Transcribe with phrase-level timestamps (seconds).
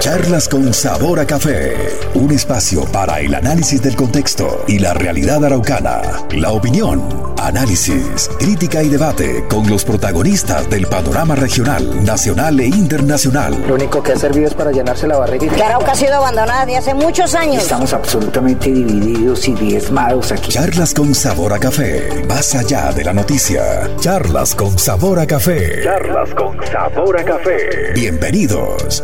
[0.00, 1.74] Charlas con sabor a café.
[2.14, 6.02] Un espacio para el análisis del contexto y la realidad araucana.
[6.30, 13.64] La opinión, análisis, crítica y debate con los protagonistas del panorama regional, nacional e internacional.
[13.66, 15.54] Lo único que ha servido es para llenarse la barriga.
[15.54, 17.62] Que Arauca ha sido abandonada desde hace muchos años.
[17.62, 20.52] Estamos absolutamente divididos y diezmados aquí.
[20.52, 22.24] Charlas con sabor a café.
[22.28, 23.90] Más allá de la noticia.
[23.98, 25.82] Charlas con sabor a café.
[25.82, 27.92] Charlas con sabor a café.
[27.94, 29.02] Bienvenidos.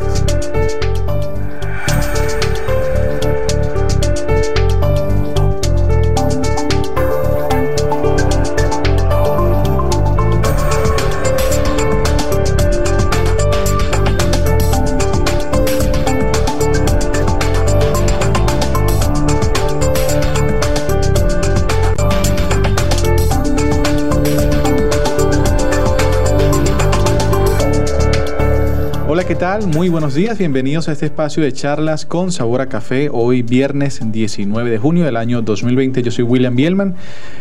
[29.34, 29.66] ¿Qué tal?
[29.66, 33.09] Muy buenos días, bienvenidos a este espacio de charlas con sabor a café.
[33.11, 36.05] Hoy viernes 19 de junio del año 2020.
[36.05, 36.95] Yo soy William Bielman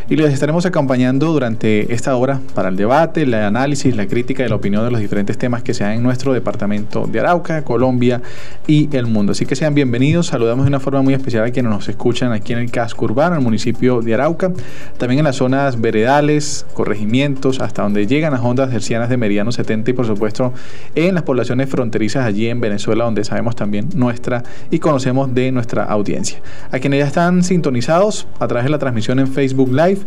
[0.09, 4.49] y les estaremos acompañando durante esta hora para el debate, el análisis, la crítica y
[4.49, 8.23] la opinión de los diferentes temas que se dan en nuestro departamento de Arauca, Colombia
[8.65, 9.33] y el mundo.
[9.33, 10.25] Así que sean bienvenidos.
[10.25, 13.35] Saludamos de una forma muy especial a quienes nos escuchan aquí en el casco urbano,
[13.35, 14.51] en el municipio de Arauca,
[14.97, 19.91] también en las zonas veredales, corregimientos, hasta donde llegan las ondas hercianas de Meridiano 70
[19.91, 20.53] y por supuesto
[20.95, 21.83] en las poblaciones fronterizas
[22.25, 26.39] allí en Venezuela, donde sabemos también nuestra y conocemos de nuestra audiencia.
[26.71, 29.99] A quienes ya están sintonizados a través de la transmisión en Facebook Live,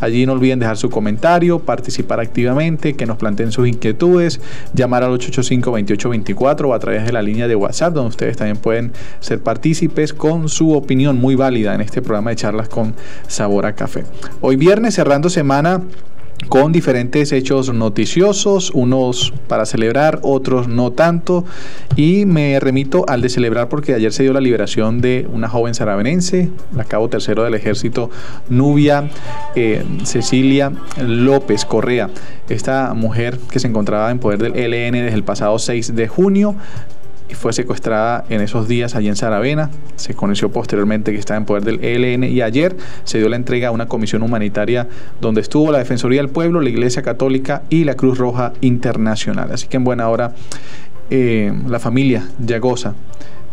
[0.00, 4.40] allí no olviden dejar su comentario, participar activamente, que nos planteen sus inquietudes,
[4.72, 8.92] llamar al 885-2824 o a través de la línea de WhatsApp, donde ustedes también pueden
[9.20, 12.94] ser partícipes con su opinión muy válida en este programa de charlas con
[13.26, 14.04] sabor a café.
[14.40, 15.82] Hoy viernes, cerrando semana
[16.48, 21.44] con diferentes hechos noticiosos, unos para celebrar, otros no tanto,
[21.96, 25.74] y me remito al de celebrar porque ayer se dio la liberación de una joven
[25.74, 28.10] saravenense, la cabo tercero del ejército,
[28.48, 29.10] Nubia
[29.54, 32.10] eh, Cecilia López Correa,
[32.48, 36.54] esta mujer que se encontraba en poder del ELN desde el pasado 6 de junio,
[37.28, 39.70] y fue secuestrada en esos días allí en Saravena.
[39.96, 43.68] Se conoció posteriormente que estaba en poder del ELN y ayer se dio la entrega
[43.68, 44.88] a una comisión humanitaria
[45.20, 49.50] donde estuvo la Defensoría del Pueblo, la Iglesia Católica y la Cruz Roja Internacional.
[49.52, 50.34] Así que en buena hora
[51.10, 52.94] eh, la familia ya goza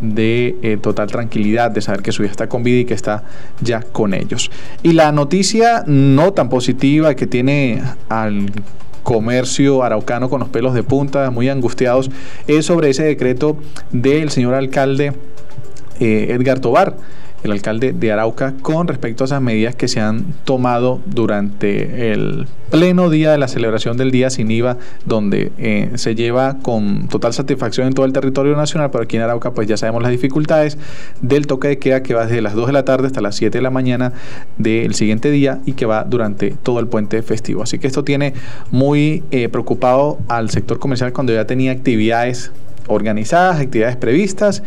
[0.01, 3.23] de eh, total tranquilidad, de saber que su hija está con vida y que está
[3.61, 4.51] ya con ellos.
[4.83, 8.51] Y la noticia no tan positiva que tiene al
[9.03, 12.11] comercio araucano con los pelos de punta, muy angustiados,
[12.47, 13.57] es sobre ese decreto
[13.91, 15.13] del señor alcalde
[15.99, 16.95] eh, Edgar Tobar
[17.43, 22.47] el alcalde de Arauca con respecto a esas medidas que se han tomado durante el
[22.69, 27.33] pleno día de la celebración del día sin IVA, donde eh, se lleva con total
[27.33, 30.77] satisfacción en todo el territorio nacional, pero aquí en Arauca pues ya sabemos las dificultades
[31.21, 33.57] del toque de queda que va desde las 2 de la tarde hasta las 7
[33.57, 34.13] de la mañana
[34.57, 37.63] del siguiente día y que va durante todo el puente festivo.
[37.63, 38.33] Así que esto tiene
[38.71, 42.51] muy eh, preocupado al sector comercial cuando ya tenía actividades
[42.87, 44.63] organizadas, actividades previstas,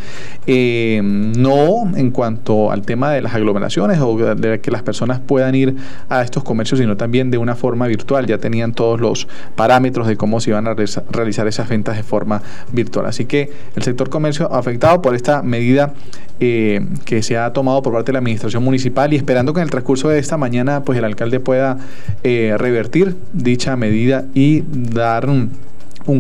[0.46, 5.54] eh, no en cuanto al tema de las aglomeraciones o de que las personas puedan
[5.54, 5.76] ir
[6.08, 8.26] a estos comercios, sino también de una forma virtual.
[8.26, 10.74] Ya tenían todos los parámetros de cómo se iban a
[11.10, 12.42] realizar esas ventas de forma
[12.72, 13.06] virtual.
[13.06, 15.94] Así que el sector comercio afectado por esta medida
[16.40, 19.64] eh, que se ha tomado por parte de la administración municipal y esperando que en
[19.64, 21.78] el transcurso de esta mañana pues el alcalde pueda
[22.24, 25.50] eh, revertir dicha medida y dar un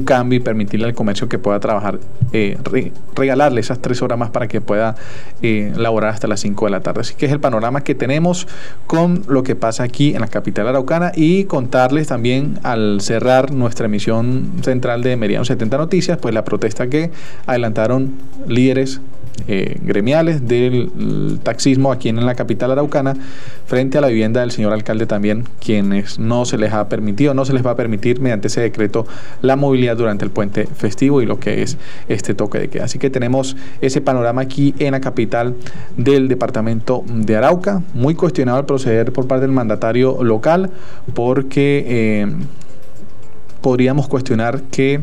[0.04, 1.98] cambio y permitirle al comercio que pueda trabajar,
[2.32, 2.58] eh,
[3.14, 4.96] regalarle esas tres horas más para que pueda
[5.42, 7.02] eh, laborar hasta las 5 de la tarde.
[7.02, 8.46] Así que es el panorama que tenemos
[8.86, 13.86] con lo que pasa aquí en la capital araucana y contarles también al cerrar nuestra
[13.86, 17.10] emisión central de Meridiano 70 Noticias, pues la protesta que
[17.46, 18.12] adelantaron
[18.48, 19.00] líderes
[19.46, 23.14] eh, gremiales del taxismo aquí en la capital araucana
[23.66, 27.44] frente a la vivienda del señor alcalde también, quienes no se les ha permitido, no
[27.44, 29.06] se les va a permitir mediante ese decreto
[29.42, 31.76] la movilidad durante el puente festivo y lo que es
[32.08, 32.84] este toque de queda.
[32.84, 35.54] Así que tenemos ese panorama aquí en la capital
[35.96, 40.70] del departamento de Arauca, muy cuestionado el proceder por parte del mandatario local
[41.14, 42.26] porque eh,
[43.60, 45.00] podríamos cuestionar que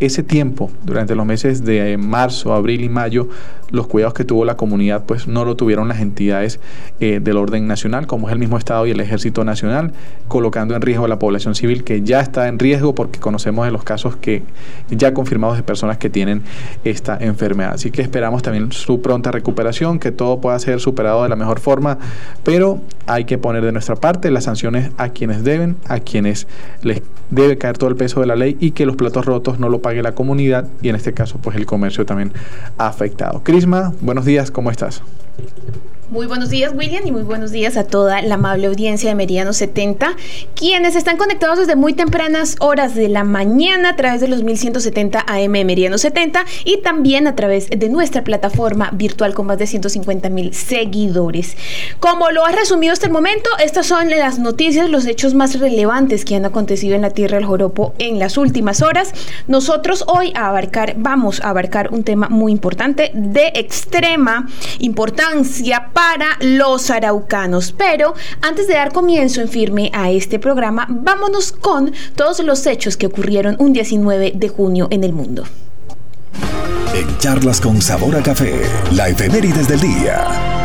[0.00, 3.28] ese tiempo, durante los meses de marzo, abril y mayo,
[3.70, 6.60] los cuidados que tuvo la comunidad pues no lo tuvieron las entidades
[7.00, 9.92] eh, del orden nacional, como es el mismo Estado y el Ejército Nacional,
[10.26, 13.72] colocando en riesgo a la población civil que ya está en riesgo porque conocemos de
[13.72, 14.42] los casos que
[14.90, 16.42] ya confirmados de personas que tienen
[16.84, 17.72] esta enfermedad.
[17.74, 21.60] Así que esperamos también su pronta recuperación, que todo pueda ser superado de la mejor
[21.60, 21.98] forma,
[22.44, 26.46] pero hay que poner de nuestra parte las sanciones a quienes deben, a quienes
[26.82, 29.68] les debe caer todo el peso de la ley y que los platos rotos no
[29.68, 32.30] lo pague la comunidad y en este caso pues el comercio también
[32.76, 33.42] afectado.
[33.42, 35.02] Crisma, buenos días, ¿cómo estás?
[36.10, 39.52] Muy buenos días, William, y muy buenos días a toda la amable audiencia de Meridiano
[39.52, 40.16] 70,
[40.54, 45.22] quienes están conectados desde muy tempranas horas de la mañana a través de los 1170
[45.28, 50.30] AM Meridiano 70 y también a través de nuestra plataforma virtual con más de 150
[50.30, 51.58] mil seguidores.
[52.00, 56.24] Como lo ha resumido hasta el momento, estas son las noticias, los hechos más relevantes
[56.24, 59.12] que han acontecido en la Tierra del Joropo en las últimas horas.
[59.46, 66.38] Nosotros hoy a abarcar, vamos a abarcar un tema muy importante de extrema importancia para
[66.40, 67.74] los araucanos.
[67.76, 72.96] Pero antes de dar comienzo en firme a este programa, vámonos con todos los hechos
[72.96, 75.42] que ocurrieron un 19 de junio en el mundo.
[76.94, 78.62] En charlas con sabor a café,
[78.92, 80.57] la efemérides del día.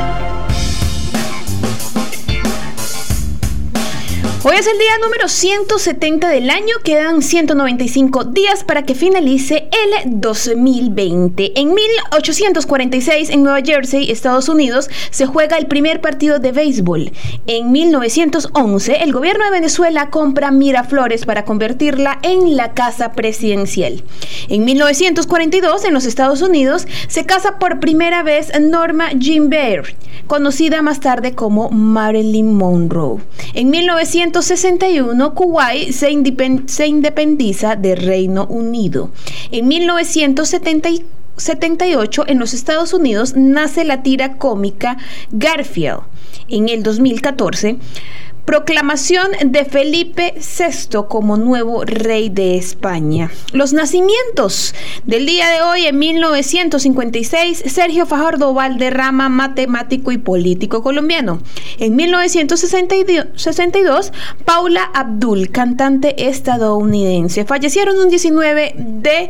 [4.45, 10.19] Hoy es el día número 170 del año, quedan 195 días para que finalice el
[10.19, 11.61] 2020.
[11.61, 17.13] En 1846, en Nueva Jersey, Estados Unidos, se juega el primer partido de béisbol.
[17.47, 24.03] En 1911, el gobierno de Venezuela compra Miraflores para convertirla en la casa presidencial.
[24.49, 29.95] En 1942, en los Estados Unidos, se casa por primera vez Norma Jean Baird,
[30.27, 33.21] conocida más tarde como Marilyn Monroe.
[33.53, 36.09] En 1900 1961, Kuwait se,
[36.87, 39.11] independiza del Reino Unido.
[39.51, 44.97] En 1978, en los Estados Unidos, nace la tira cómica
[45.31, 45.99] Garfield.
[46.47, 47.77] En el 2014,
[48.45, 53.31] Proclamación de Felipe VI como nuevo rey de España.
[53.53, 54.75] Los nacimientos
[55.05, 61.41] del día de hoy en 1956, Sergio Fajardo Valderrama, matemático y político colombiano.
[61.79, 64.11] En 1962,
[64.43, 67.45] Paula Abdul, cantante estadounidense.
[67.45, 69.29] Fallecieron un 19 de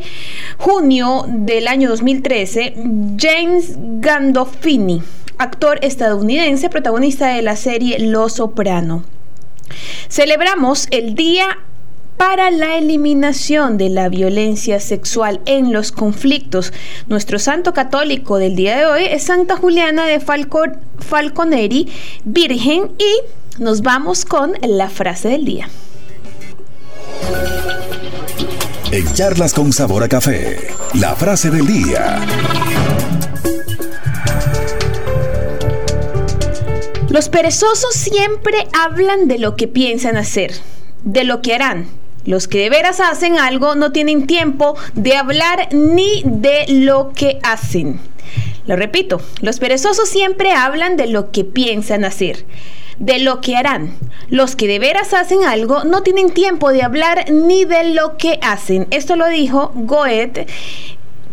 [0.57, 2.73] junio del año 2013,
[3.19, 5.03] James Gandolfini
[5.37, 9.03] actor estadounidense protagonista de la serie Los Soprano.
[10.09, 11.57] Celebramos el Día
[12.17, 16.71] para la eliminación de la violencia sexual en los conflictos.
[17.07, 21.91] Nuestro santo católico del día de hoy es Santa Juliana de Falconeri,
[22.23, 25.69] Virgen, y nos vamos con la frase del día.
[28.91, 32.21] En charlas con sabor a café, la frase del día.
[37.13, 40.51] Los perezosos siempre hablan de lo que piensan hacer,
[41.03, 41.85] de lo que harán.
[42.25, 47.37] Los que de veras hacen algo no tienen tiempo de hablar ni de lo que
[47.43, 47.99] hacen.
[48.65, 52.45] Lo repito, los perezosos siempre hablan de lo que piensan hacer,
[52.97, 53.95] de lo que harán.
[54.29, 58.39] Los que de veras hacen algo no tienen tiempo de hablar ni de lo que
[58.41, 58.87] hacen.
[58.89, 60.47] Esto lo dijo Goethe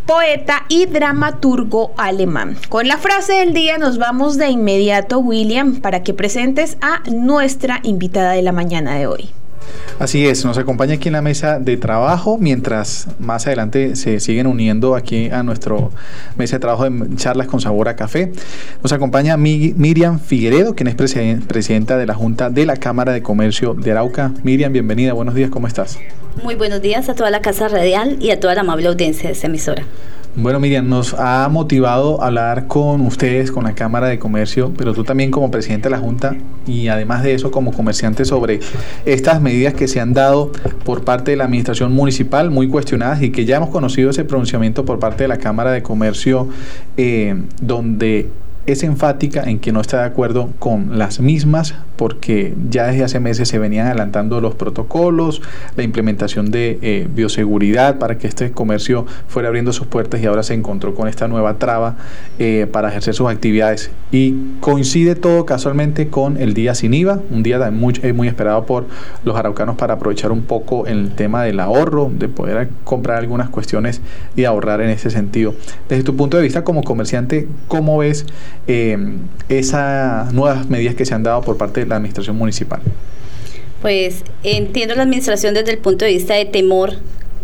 [0.06, 2.56] poeta y dramaturgo alemán.
[2.69, 7.81] Con la frase del día nos vamos de inmediato, William, para que presentes a nuestra
[7.82, 9.31] invitada de la mañana de hoy.
[9.98, 14.46] Así es, nos acompaña aquí en la mesa de trabajo, mientras más adelante se siguen
[14.46, 15.92] uniendo aquí a nuestro
[16.36, 18.32] mesa de trabajo de charlas con sabor a café.
[18.82, 23.74] Nos acompaña Miriam Figueredo, quien es presidenta de la Junta de la Cámara de Comercio
[23.74, 24.32] de Arauca.
[24.42, 25.98] Miriam, bienvenida, buenos días, ¿cómo estás?
[26.42, 29.34] Muy buenos días a toda la Casa Radial y a toda la amable audiencia de
[29.34, 29.84] esta emisora.
[30.36, 35.02] Bueno, Miriam, nos ha motivado hablar con ustedes, con la Cámara de Comercio, pero tú
[35.02, 36.37] también como presidente de la Junta
[36.68, 38.60] y además de eso como comerciante sobre
[39.04, 40.52] estas medidas que se han dado
[40.84, 44.84] por parte de la Administración Municipal, muy cuestionadas y que ya hemos conocido ese pronunciamiento
[44.84, 46.49] por parte de la Cámara de Comercio,
[46.96, 48.28] eh, donde
[48.72, 53.20] es enfática en que no está de acuerdo con las mismas porque ya desde hace
[53.20, 55.42] meses se venían adelantando los protocolos,
[55.76, 60.42] la implementación de eh, bioseguridad para que este comercio fuera abriendo sus puertas y ahora
[60.42, 61.96] se encontró con esta nueva traba
[62.38, 63.90] eh, para ejercer sus actividades.
[64.12, 68.64] Y coincide todo casualmente con el día sin IVA, un día muy, eh, muy esperado
[68.64, 68.86] por
[69.24, 74.00] los araucanos para aprovechar un poco el tema del ahorro, de poder comprar algunas cuestiones
[74.36, 75.54] y ahorrar en ese sentido.
[75.88, 78.24] Desde tu punto de vista como comerciante, ¿cómo ves
[78.67, 78.97] eh,
[79.49, 82.81] esas nuevas medidas que se han dado por parte de la administración municipal?
[83.83, 86.95] Pues entiendo la administración desde el punto de vista de temor,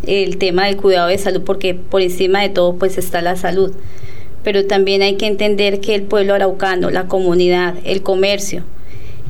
[0.07, 3.73] el tema del cuidado de salud, porque por encima de todo pues está la salud.
[4.45, 8.65] Pero también hay que entender que el pueblo araucano, la comunidad, el comercio,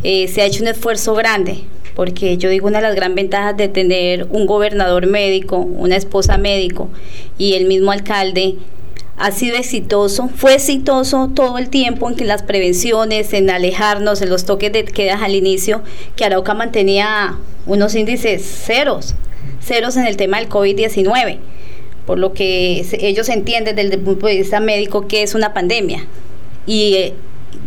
[0.02, 1.61] eh, se ha hecho un esfuerzo grande,
[1.95, 6.37] porque yo digo una de las gran ventajas de tener un gobernador médico, una esposa
[6.37, 6.90] médico
[7.38, 8.57] y el mismo alcalde
[9.18, 14.28] ha sido exitoso, fue exitoso todo el tiempo en que las prevenciones, en alejarnos, en
[14.28, 15.82] los toques de quedas al inicio,
[16.16, 19.14] que Arauca mantenía unos índices ceros,
[19.61, 21.38] ceros en el tema del COVID-19.
[22.06, 26.06] por lo que ellos entienden desde el punto de vista médico que es una pandemia.
[26.64, 27.14] Y eh,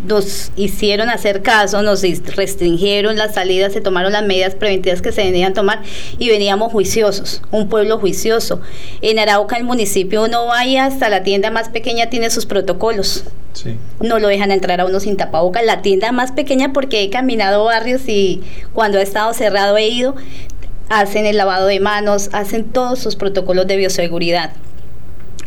[0.05, 2.01] nos hicieron hacer caso, nos
[2.35, 5.81] restringieron las salidas, se tomaron las medidas preventivas que se debían tomar
[6.17, 8.61] y veníamos juiciosos, un pueblo juicioso.
[9.01, 13.25] En Arauca, el municipio, uno vaya hasta la tienda más pequeña, tiene sus protocolos.
[13.99, 15.65] No lo dejan entrar a uno sin tapabocas.
[15.65, 18.41] La tienda más pequeña, porque he caminado barrios y
[18.73, 20.15] cuando ha estado cerrado he ido,
[20.87, 24.51] hacen el lavado de manos, hacen todos sus protocolos de bioseguridad.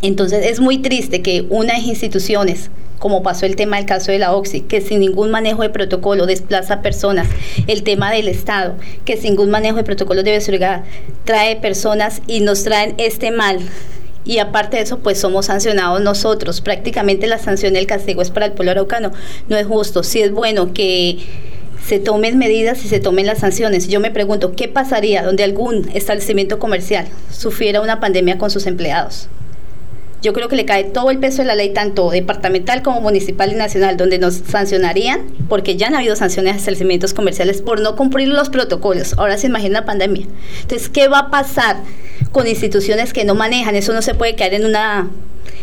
[0.03, 2.71] Entonces es muy triste que unas instituciones
[3.03, 6.25] como pasó el tema del caso de la OXI, que sin ningún manejo de protocolo
[6.25, 7.27] desplaza personas,
[7.67, 10.85] el tema del Estado, que sin ningún manejo de protocolo de bioseguridad
[11.25, 13.59] trae personas y nos traen este mal
[14.25, 16.61] y aparte de eso, pues somos sancionados nosotros.
[16.61, 19.11] Prácticamente la sanción del castigo es para el pueblo araucano.
[19.49, 20.05] No es justo.
[20.05, 21.19] Si es bueno que
[21.85, 23.89] se tomen medidas y se tomen las sanciones.
[23.89, 29.29] Yo me pregunto, ¿qué pasaría donde algún establecimiento comercial sufriera una pandemia con sus empleados?
[30.23, 33.51] Yo creo que le cae todo el peso de la ley, tanto departamental como municipal
[33.51, 37.97] y nacional, donde nos sancionarían, porque ya han habido sanciones a establecimientos comerciales por no
[37.97, 39.15] cumplir los protocolos.
[39.19, 40.27] Ahora se imagina la pandemia.
[40.61, 41.79] Entonces, ¿qué va a pasar
[42.31, 43.75] con instituciones que no manejan?
[43.75, 45.11] Eso no se puede caer en una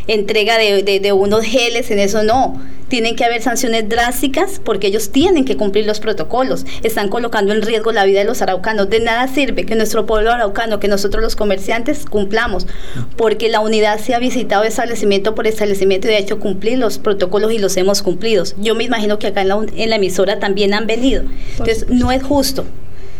[0.07, 2.61] entrega de, de, unos geles, en eso no.
[2.89, 6.65] Tienen que haber sanciones drásticas porque ellos tienen que cumplir los protocolos.
[6.83, 8.89] Están colocando en riesgo la vida de los araucanos.
[8.89, 12.67] De nada sirve que nuestro pueblo araucano, que nosotros los comerciantes cumplamos,
[13.15, 17.53] porque la unidad se ha visitado establecimiento por establecimiento y ha hecho cumplir los protocolos
[17.53, 18.43] y los hemos cumplido.
[18.57, 21.23] Yo me imagino que acá en la, en la emisora también han venido.
[21.51, 22.65] Entonces, no es justo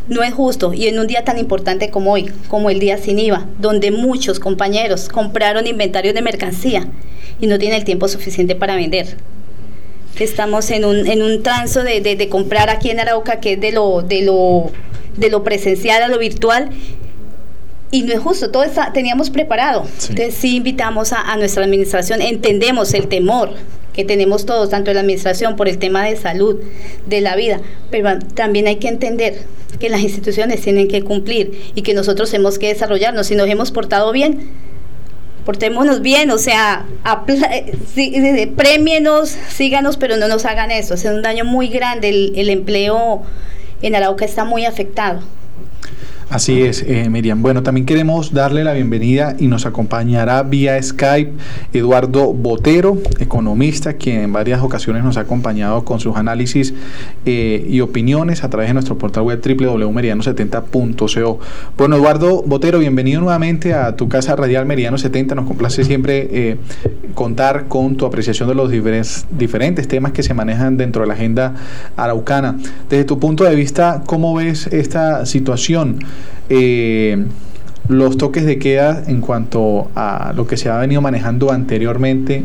[0.10, 3.20] no es justo y en un día tan importante como hoy, como el día sin
[3.20, 6.88] IVA, donde muchos compañeros compraron inventarios de mercancía
[7.40, 9.18] y no tienen el tiempo suficiente para vender.
[10.20, 13.72] Estamos en un, en un transo de, de, comprar aquí en Arauca, que es de
[13.72, 14.72] lo, de, lo,
[15.16, 16.70] de lo presencial a lo virtual,
[17.92, 19.86] y no es justo, todo está, teníamos preparado.
[20.10, 23.54] Entonces sí invitamos a, a, nuestra administración, entendemos el temor
[23.94, 26.62] que tenemos todos, tanto en la administración, por el tema de salud,
[27.08, 29.46] de la vida, pero también hay que entender
[29.80, 33.28] que las instituciones tienen que cumplir y que nosotros tenemos que desarrollarnos.
[33.28, 34.50] Si nos hemos portado bien,
[35.50, 36.86] portémonos bien, o sea,
[37.96, 38.14] sí,
[38.56, 40.94] premienos, síganos, pero no nos hagan eso.
[40.94, 43.24] Es un daño muy grande, el, el empleo
[43.82, 45.22] en Arauca está muy afectado.
[46.30, 47.42] Así es, eh, Miriam.
[47.42, 51.32] Bueno, también queremos darle la bienvenida y nos acompañará vía Skype
[51.74, 56.76] Eduardo Botero, economista, quien en varias ocasiones nos ha acompañado con sus análisis
[57.26, 61.40] eh, y opiniones a través de nuestro portal web www.meriano70.co.
[61.76, 65.34] Bueno, Eduardo Botero, bienvenido nuevamente a tu casa radial Meriano 70.
[65.34, 66.58] Nos complace siempre eh,
[67.16, 71.16] contar con tu apreciación de los diferentes, diferentes temas que se manejan dentro de la
[71.16, 71.56] agenda
[71.98, 72.60] araucana.
[72.88, 75.98] Desde tu punto de vista, ¿cómo ves esta situación?
[76.50, 77.26] Eh,
[77.88, 82.44] los toques de queda en cuanto a lo que se ha venido manejando anteriormente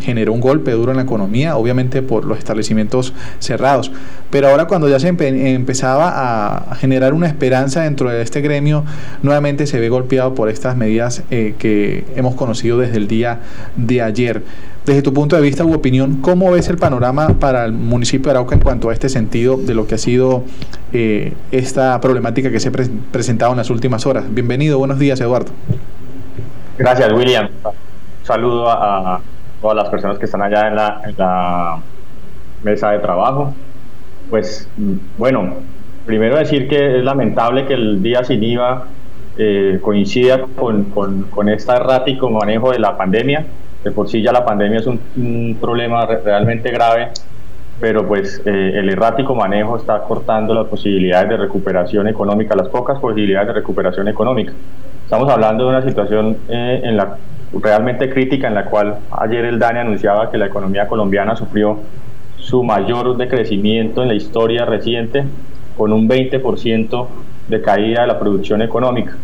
[0.00, 3.90] generó un golpe duro en la economía, obviamente por los establecimientos cerrados.
[4.30, 8.84] Pero ahora cuando ya se empezaba a generar una esperanza dentro de este gremio,
[9.22, 13.40] nuevamente se ve golpeado por estas medidas eh, que hemos conocido desde el día
[13.76, 14.42] de ayer.
[14.84, 18.38] Desde tu punto de vista u opinión, ¿cómo ves el panorama para el municipio de
[18.38, 20.44] Arauca en cuanto a este sentido de lo que ha sido
[20.92, 22.72] eh, esta problemática que se ha
[23.10, 24.24] presentado en las últimas horas?
[24.32, 25.50] Bienvenido, buenos días Eduardo.
[26.78, 27.48] Gracias William.
[28.22, 29.20] Saludo a,
[29.60, 30.76] todas las personas que están allá en
[31.16, 31.78] la,
[32.62, 33.54] mesa de trabajo.
[34.30, 34.68] Pues
[35.18, 35.54] bueno,
[36.04, 38.86] primero decir que es lamentable que el día sin IVA
[39.38, 43.44] eh, coincida con, con, este errático manejo de la pandemia.
[43.84, 47.10] De por sí ya la pandemia es un, problema realmente grave,
[47.78, 52.98] pero pues eh, el errático manejo está cortando las posibilidades de recuperación económica, las pocas
[52.98, 54.52] posibilidades de recuperación económica.
[55.04, 57.16] Estamos hablando de una situación eh, en la
[57.62, 61.78] realmente crítica en la cual ayer el DANE anunciaba que la economía colombiana sufrió
[62.38, 65.24] su mayor decrecimiento en la historia reciente
[65.76, 67.06] con un 20%
[67.48, 69.16] de caída de la producción económica.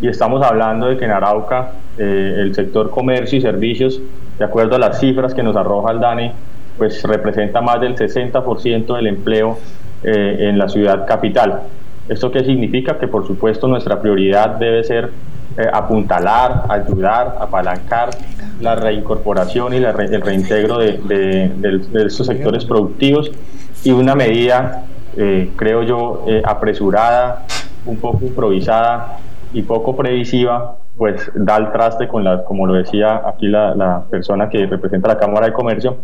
[0.00, 4.00] Y estamos hablando de que en Arauca eh, el sector comercio y servicios,
[4.38, 6.32] de acuerdo a las cifras que nos arroja el DANE,
[6.76, 9.58] pues representa más del 60% del empleo
[10.02, 11.62] eh, en la ciudad capital.
[12.08, 12.98] ¿Esto qué significa?
[12.98, 15.10] Que por supuesto nuestra prioridad debe ser
[15.56, 18.10] eh, apuntalar, ayudar, apalancar
[18.60, 21.50] la reincorporación y el reintegro de,
[22.06, 23.30] estos sectores productivos
[23.84, 24.84] y una medida,
[25.16, 27.44] eh, creo yo, eh, apresurada,
[27.84, 29.18] un poco improvisada
[29.52, 34.04] y poco previsiva, pues da el traste con las, como lo decía aquí la, la
[34.08, 35.98] persona que representa la Cámara de Comercio,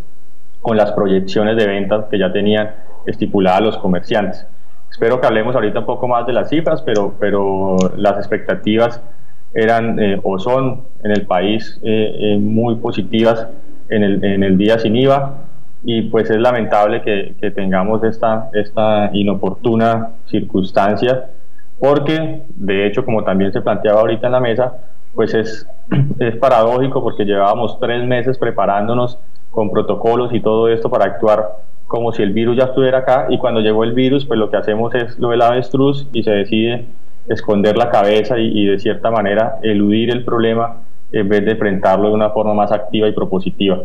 [0.60, 2.70] con las proyecciones de ventas que ya tenían
[3.06, 4.44] estipuladas los comerciantes.
[4.90, 9.00] Espero que hablemos ahorita un poco más de las cifras, pero, pero las expectativas
[9.54, 11.80] eran o son en el país
[12.38, 13.46] muy positivas
[13.88, 15.34] en el, en el día sin IVA.
[15.84, 21.26] Y pues es lamentable que, que, tengamos esta, esta inoportuna circunstancia
[21.78, 24.76] porque de hecho como también se planteaba ahorita en la mesa
[25.14, 25.66] pues es,
[26.18, 29.18] es paradójico porque llevábamos tres meses preparándonos
[29.50, 31.56] con protocolos y todo esto para actuar
[31.88, 34.58] como si el virus ya estuviera acá y cuando llegó el virus pues lo que
[34.58, 36.84] hacemos es lo del avestruz y se decide
[37.28, 42.08] esconder la cabeza y, y de cierta manera eludir el problema en vez de enfrentarlo
[42.08, 43.80] de una forma más activa y propositiva.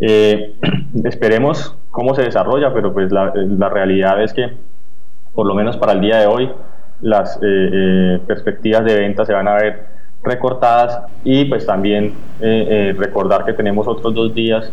[0.00, 0.54] Eh,
[1.04, 4.50] esperemos cómo se desarrolla, pero pues la, la, realidad es que
[5.34, 6.50] por lo menos para el día de hoy
[7.00, 9.86] las eh, eh, perspectivas de venta se van a ver
[10.22, 12.14] recortadas y pues también
[12.96, 14.72] recordar que tenemos otros dos días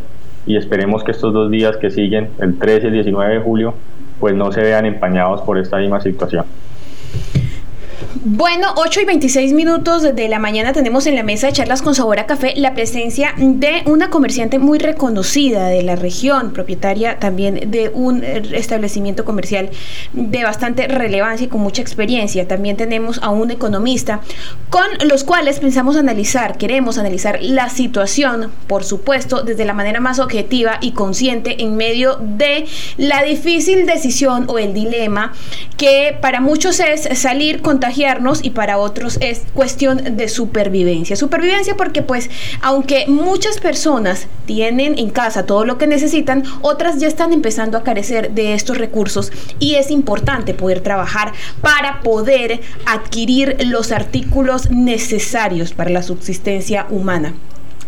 [0.49, 3.75] y esperemos que estos dos días que siguen, el 13 y el 19 de julio,
[4.19, 6.43] pues no se vean empañados por esta misma situación.
[8.23, 11.95] Bueno, 8 y 26 minutos de la mañana tenemos en la mesa de charlas con
[11.95, 17.71] sabor a café la presencia de una comerciante muy reconocida de la región, propietaria también
[17.71, 19.69] de un establecimiento comercial
[20.13, 22.47] de bastante relevancia y con mucha experiencia.
[22.47, 24.21] También tenemos a un economista
[24.69, 30.19] con los cuales pensamos analizar, queremos analizar la situación, por supuesto, desde la manera más
[30.19, 32.65] objetiva y consciente en medio de
[32.97, 35.33] la difícil decisión o el dilema
[35.77, 37.61] que para muchos es salir
[38.43, 41.15] y para otros es cuestión de supervivencia.
[41.15, 42.29] Supervivencia porque pues
[42.61, 47.83] aunque muchas personas tienen en casa todo lo que necesitan, otras ya están empezando a
[47.83, 55.73] carecer de estos recursos y es importante poder trabajar para poder adquirir los artículos necesarios
[55.73, 57.33] para la subsistencia humana.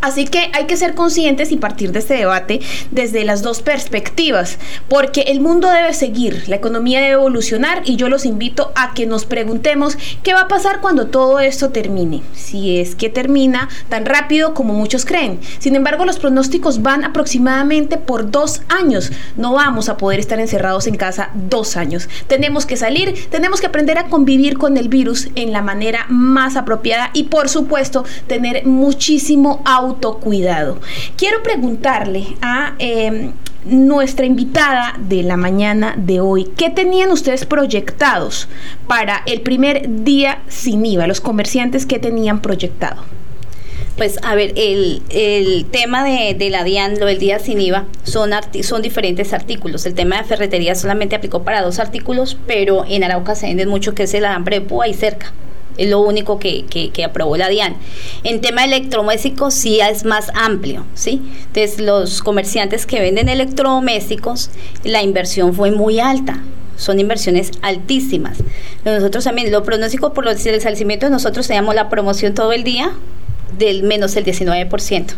[0.01, 4.57] Así que hay que ser conscientes y partir de este debate desde las dos perspectivas,
[4.89, 9.05] porque el mundo debe seguir, la economía debe evolucionar y yo los invito a que
[9.05, 14.07] nos preguntemos qué va a pasar cuando todo esto termine, si es que termina tan
[14.07, 15.39] rápido como muchos creen.
[15.59, 19.11] Sin embargo, los pronósticos van aproximadamente por dos años.
[19.37, 22.09] No vamos a poder estar encerrados en casa dos años.
[22.25, 26.55] Tenemos que salir, tenemos que aprender a convivir con el virus en la manera más
[26.55, 30.79] apropiada y por supuesto tener muchísimo auto autocuidado.
[31.17, 33.33] Quiero preguntarle a em,
[33.65, 38.47] nuestra invitada de la mañana de hoy, ¿qué tenían ustedes proyectados
[38.87, 41.07] para el primer día sin IVA?
[41.07, 43.03] Los comerciantes, ¿qué tenían proyectado?
[43.97, 48.31] Pues a ver, el, tema de, la DIAN, lo del día sin IVA, son,
[48.63, 49.85] son diferentes artículos.
[49.85, 53.93] El tema de ferretería solamente aplicó para dos artículos, pero en Arauca se venden mucho
[53.93, 55.33] que es el alambre de y cerca
[55.77, 57.75] es lo único que, que, aprobó la DIAN.
[58.23, 61.21] En tema electrodomésticos sí es más amplio, ¿sí?
[61.47, 64.49] Entonces los comerciantes que venden electrodomésticos,
[64.83, 66.43] la inversión fue muy alta,
[66.75, 68.37] son inversiones altísimas.
[68.85, 72.91] Nosotros también, lo pronóstico por los, el establecimiento, nosotros teníamos la promoción todo el día
[73.57, 75.13] del menos el 19%.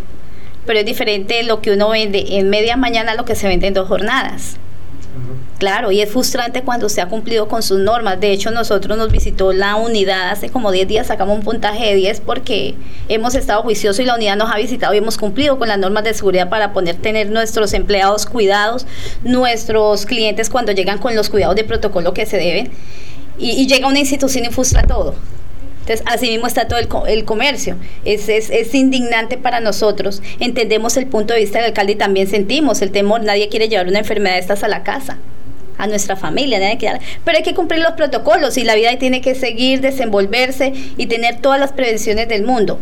[0.66, 3.68] Pero es diferente lo que uno vende en media mañana a lo que se vende
[3.68, 4.58] en dos jornadas.
[5.64, 8.20] Claro, y es frustrante cuando se ha cumplido con sus normas.
[8.20, 11.96] De hecho, nosotros nos visitó la unidad hace como 10 días, sacamos un puntaje de
[11.96, 12.76] 10 porque
[13.08, 16.04] hemos estado juiciosos y la unidad nos ha visitado y hemos cumplido con las normas
[16.04, 18.86] de seguridad para poder tener nuestros empleados cuidados,
[19.24, 22.70] nuestros clientes cuando llegan con los cuidados de protocolo que se deben.
[23.38, 25.16] Y, llega una institución y frustra todo.
[25.80, 27.78] Entonces, así mismo está todo el, comercio.
[28.04, 30.22] Es, es, es, indignante para nosotros.
[30.42, 33.24] Entendemos el punto de vista del alcalde y también sentimos el temor.
[33.24, 35.20] Nadie quiere llevar una enfermedad de estas a la casa
[35.84, 39.36] a nuestra familia, quiere, pero hay que cumplir los protocolos y la vida tiene que
[39.36, 42.80] seguir, desenvolverse y tener todas las prevenciones del mundo.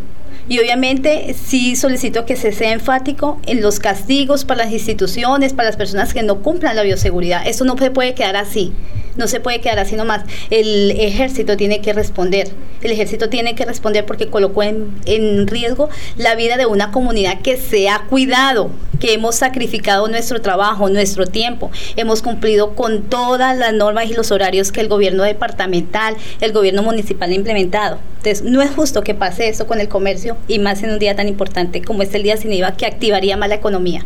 [0.48, 5.70] Y obviamente sí solicito que se sea enfático en los castigos para las instituciones, para
[5.70, 7.48] las personas que no cumplan la bioseguridad.
[7.48, 8.74] Eso no se puede quedar así.
[9.16, 10.24] No se puede quedar así nomás.
[10.50, 12.50] El ejército tiene que responder.
[12.82, 17.42] El ejército tiene que responder porque colocó en, en riesgo la vida de una comunidad
[17.42, 21.72] que se ha cuidado, que hemos sacrificado nuestro trabajo, nuestro tiempo.
[21.96, 26.84] Hemos cumplido con todas las normas y los horarios que el gobierno departamental, el gobierno
[26.84, 28.00] municipal ha implementado.
[28.18, 31.16] Entonces, no es justo que pase eso con el comercio y más en un día
[31.16, 34.06] tan importante como es el día sin IVA que activaría más la economía.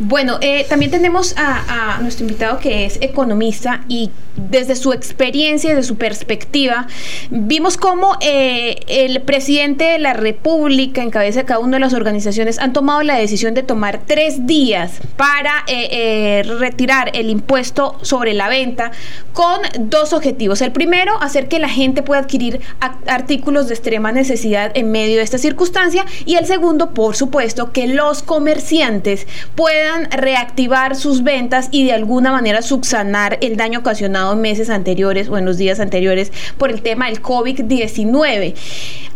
[0.00, 5.88] Bueno, eh, también tenemos a, nuestro invitado que es economista y desde su experiencia, desde
[5.88, 6.86] su perspectiva,
[7.30, 11.94] vimos cómo eh, el presidente de la República, en cabeza de cada una de las
[11.94, 18.34] organizaciones, han tomado la decisión de tomar tres días para eh, retirar el impuesto sobre
[18.34, 18.92] la venta
[19.32, 20.60] con dos objetivos.
[20.62, 22.60] El primero, hacer que la gente pueda adquirir
[23.06, 27.86] artículos de extrema necesidad en medio de esta circunstancia y el segundo, por supuesto, que
[27.86, 34.40] los comerciantes puedan reactivar sus ventas y de alguna manera subsanar el daño ocasionado en
[34.40, 38.54] meses anteriores o en los días anteriores por el tema del COVID-19.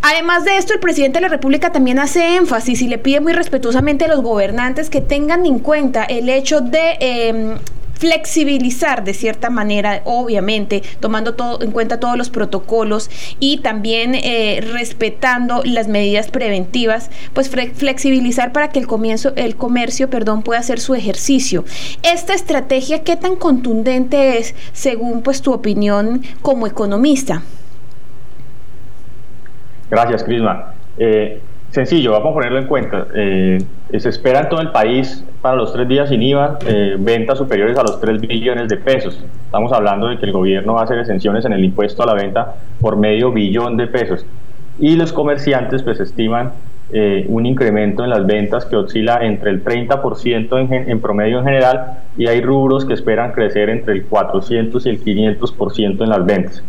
[0.03, 3.33] Además de esto, el presidente de la República también hace énfasis y le pide muy
[3.33, 7.59] respetuosamente a los gobernantes que tengan en cuenta el hecho de em,
[8.02, 14.60] flexibilizar de cierta manera, obviamente, tomando todo, en cuenta todos los protocolos y también eh,
[14.72, 20.80] respetando las medidas preventivas, pues flexibilizar para que el, comienzo, el comercio perdón, pueda hacer
[20.80, 21.64] su ejercicio.
[22.02, 27.44] Esta estrategia, ¿qué tan contundente es según pues tu opinión como economista?
[29.88, 30.74] Gracias, Crisma.
[30.98, 31.40] Eh,
[31.72, 33.06] sencillo, vamos a ponerlo en cuenta.
[33.14, 33.58] Eh,
[33.98, 37.76] se espera en todo el país para los tres días sin IVA eh, ventas superiores
[37.78, 39.18] a los 3 billones de pesos.
[39.46, 42.14] Estamos hablando de que el gobierno va a hacer exenciones en el impuesto a la
[42.14, 44.24] venta por medio billón de pesos.
[44.78, 46.52] Y los comerciantes pues estiman
[46.92, 51.44] eh, un incremento en las ventas que oscila entre el 30% en, en, promedio en
[51.44, 56.26] general y hay rubros que esperan crecer entre el 400 y el 500% en las
[56.26, 56.62] ventas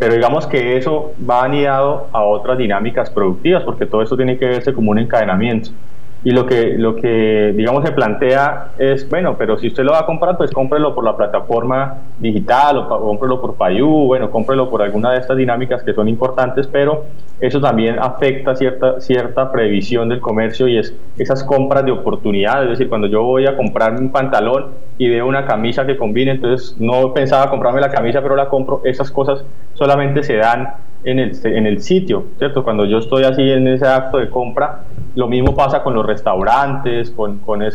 [0.00, 4.46] pero digamos que eso va anidado a otras dinámicas productivas, porque todo esto tiene que
[4.46, 5.72] verse como un encadenamiento.
[6.22, 10.00] Y lo que, lo que, digamos, se plantea es, bueno, pero si usted lo va
[10.00, 14.82] a comprar, pues cómprelo por la plataforma digital o cómprelo por Payú, bueno, cómprelo por
[14.82, 17.04] alguna de estas dinámicas que son importantes, pero
[17.40, 22.70] eso también afecta cierta, cierta previsión del comercio y es esas compras de oportunidad, es
[22.70, 24.66] decir, cuando yo voy a comprar un pantalón
[24.98, 28.82] y veo una camisa que combine, entonces no pensaba comprarme la camisa, pero la compro,
[28.84, 32.62] esas cosas solamente se dan en el, en el sitio, ¿cierto?
[32.62, 37.10] Cuando yo estoy así en ese acto de compra, lo mismo pasa con los restaurantes,
[37.10, 37.70] con, con eh,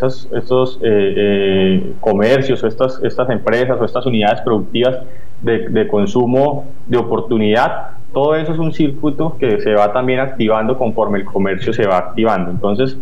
[0.82, 5.00] eh, comercios o estas, estas empresas o estas unidades productivas
[5.42, 7.90] de, de, consumo de oportunidad.
[8.14, 11.98] Todo eso es un circuito que se va también activando conforme el comercio se va
[11.98, 12.52] activando.
[12.52, 12.98] Entonces,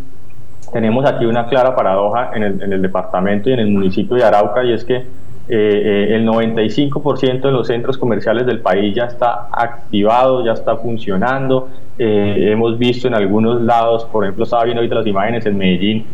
[0.72, 4.24] tenemos aquí una clara paradoja en el, en el departamento y en el municipio de
[4.24, 5.06] Arauca y es que
[5.49, 10.77] eh, eh, el 95% de los centros comerciales del país ya está activado, ya está
[10.77, 11.69] funcionando.
[11.99, 16.06] Eh, hemos visto en algunos lados, por ejemplo, estaba viendo ahorita las imágenes en Medellín,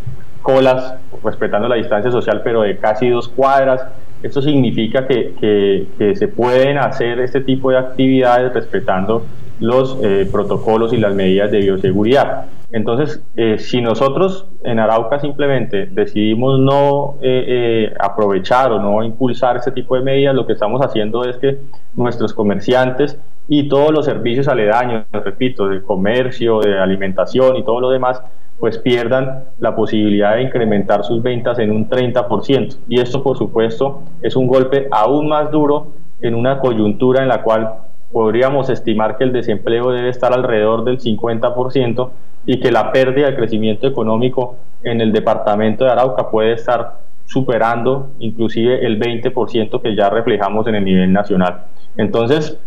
[0.42, 3.86] colas respetando la distancia social, pero de casi dos cuadras.
[4.24, 9.24] Esto significa que, que, que se pueden hacer este tipo de actividades respetando
[9.60, 9.98] los
[10.32, 12.48] protocolos y las medidas de bioseguridad.
[12.72, 19.58] Entonces, eh, si nosotros en Arauca simplemente decidimos no eh, eh, aprovechar o no impulsar
[19.58, 21.58] ese tipo de medidas, lo que estamos haciendo es que
[21.96, 23.18] nuestros comerciantes
[23.48, 28.22] y todos los servicios aledaños, repito, de comercio, de alimentación y todo lo demás,
[28.60, 32.78] pues pierdan la posibilidad de incrementar sus ventas en un 30%.
[32.88, 35.88] Y esto, por supuesto, es un golpe aún más duro
[36.22, 37.74] en una coyuntura en la cual
[38.12, 42.10] podríamos estimar que el desempleo debe estar alrededor del 50%
[42.46, 48.10] y que la pérdida de crecimiento económico en el departamento de Arauca puede estar superando
[48.20, 51.66] inclusive el 20% que ya reflejamos en el nivel nacional.
[51.96, 52.58] Entonces,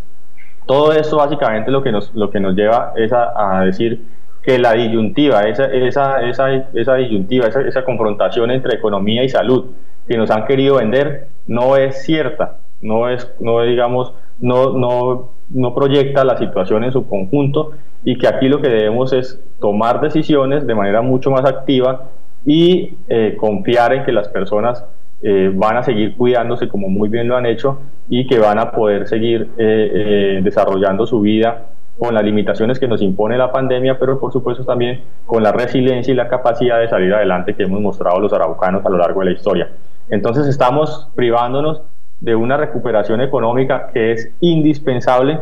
[0.66, 4.04] todo esto básicamente lo que nos, lo que nos lleva es a, decir
[4.42, 9.66] que la disyuntiva, esa, esa, esa, esa disyuntiva, esa, esa confrontación entre economía y salud
[10.06, 15.74] que nos han querido vender no es cierta, no es, no digamos, no, no, no
[15.74, 17.72] proyecta la situación en su conjunto
[18.04, 22.08] y que aquí lo que debemos es tomar decisiones de manera mucho más activa
[22.44, 24.84] y eh, confiar en que las personas
[25.22, 28.72] eh, van a seguir cuidándose como muy bien lo han hecho y que van a
[28.72, 31.66] poder seguir eh, desarrollando su vida
[31.98, 36.12] con las limitaciones que nos impone la pandemia, pero por supuesto también con la resiliencia
[36.12, 39.26] y la capacidad de salir adelante que hemos mostrado los araucanos a lo largo de
[39.26, 39.68] la historia.
[40.10, 41.82] Entonces estamos privándonos
[42.22, 45.40] de una recuperación económica que es indispensable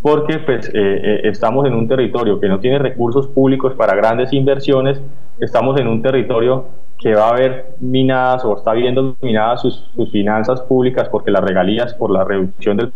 [0.00, 4.32] porque pues, eh, eh, estamos en un territorio que no tiene recursos públicos para grandes
[4.32, 5.00] inversiones,
[5.38, 6.64] estamos en un territorio
[6.98, 11.94] que va a haber minadas o está viendo minadas sus, finanzas públicas porque las regalías
[11.94, 12.92] por la reducción del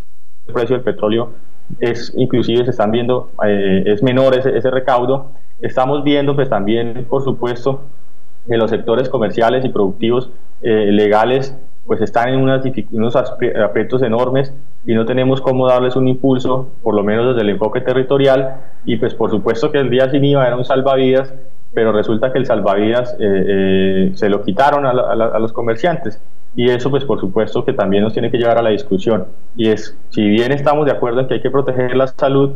[0.53, 1.31] precio del petróleo
[1.81, 5.33] es inclusive se están viendo eh, es menor ese, ese recaudo.
[5.61, 7.83] Estamos viendo pues también por supuesto
[8.49, 10.31] en los sectores comerciales y productivos
[10.63, 11.55] legales
[11.87, 14.53] pues están en unos aprietos enormes
[14.85, 18.97] y no tenemos cómo darles un impulso, por lo menos desde el enfoque territorial, y
[18.97, 21.33] pues por supuesto que el día sin IVA era un salvavidas,
[21.73, 26.21] pero resulta que el salvavidas eh, eh, se lo quitaron a, a, los comerciantes.
[26.55, 29.27] Y eso pues por supuesto que también nos tiene que llevar a la discusión.
[29.57, 32.53] Y es, si bien estamos de acuerdo en que hay que proteger la salud,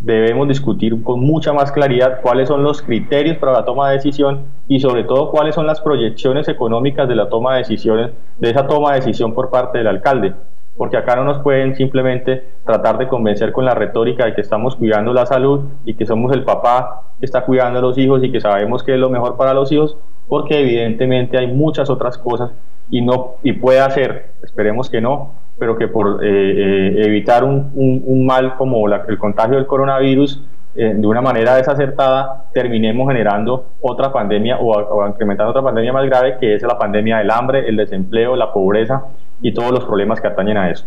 [0.00, 4.44] debemos discutir con mucha más claridad cuáles son los criterios para la toma de decisión
[4.68, 8.66] y sobre todo cuáles son las proyecciones económicas de la toma de decisiones, de esa
[8.66, 10.34] toma de decisión por parte del alcalde.
[10.76, 14.76] Porque acá no nos pueden simplemente tratar de convencer con la retórica de que estamos
[14.76, 18.30] cuidando la salud y que somos el papá que está cuidando a los hijos y
[18.30, 19.96] que sabemos que es lo mejor para los hijos,
[20.28, 22.50] porque evidentemente hay muchas otras cosas
[22.90, 27.70] y no y puede hacer, esperemos que no, pero que por eh, eh, evitar un,
[27.74, 30.42] un, mal como la, el contagio del coronavirus
[30.74, 36.04] eh, de una manera desacertada terminemos generando otra pandemia o, o, incrementando otra pandemia más
[36.04, 39.04] grave que es la pandemia del hambre, el desempleo, la pobreza
[39.40, 40.84] y todos los problemas que atañen a eso.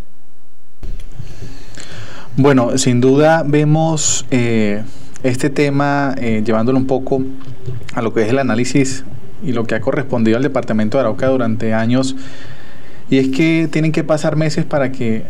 [2.37, 7.21] Bueno, sin duda vemos este tema llevándolo un poco
[7.95, 9.03] a lo que es el análisis
[9.43, 12.15] y lo que ha correspondido al departamento de Arauca durante años
[13.09, 15.23] y es que tienen que pasar meses para que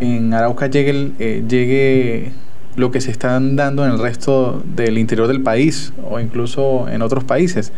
[0.00, 2.32] en Arauca llegue, eh, llegue
[2.76, 7.02] lo que se está dando en el resto del interior del país o incluso en
[7.02, 7.72] otros países.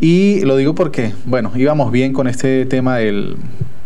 [0.00, 3.36] Y lo digo porque, bueno, íbamos bien con este tema del,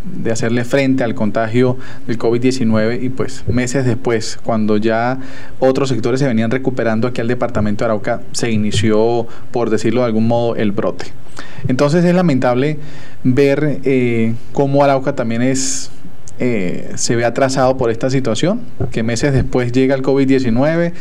[0.05, 5.19] de hacerle frente al contagio del COVID-19 y pues meses después, cuando ya
[5.59, 10.07] otros sectores se venían recuperando aquí al departamento de Arauca, se inició, por decirlo de
[10.07, 11.07] algún modo, el brote.
[11.69, 12.79] Entonces es lamentable
[13.23, 15.91] ver eh, cómo Arauca también es
[16.39, 20.93] eh, se ve atrasado por esta situación, que meses después llega el COVID-19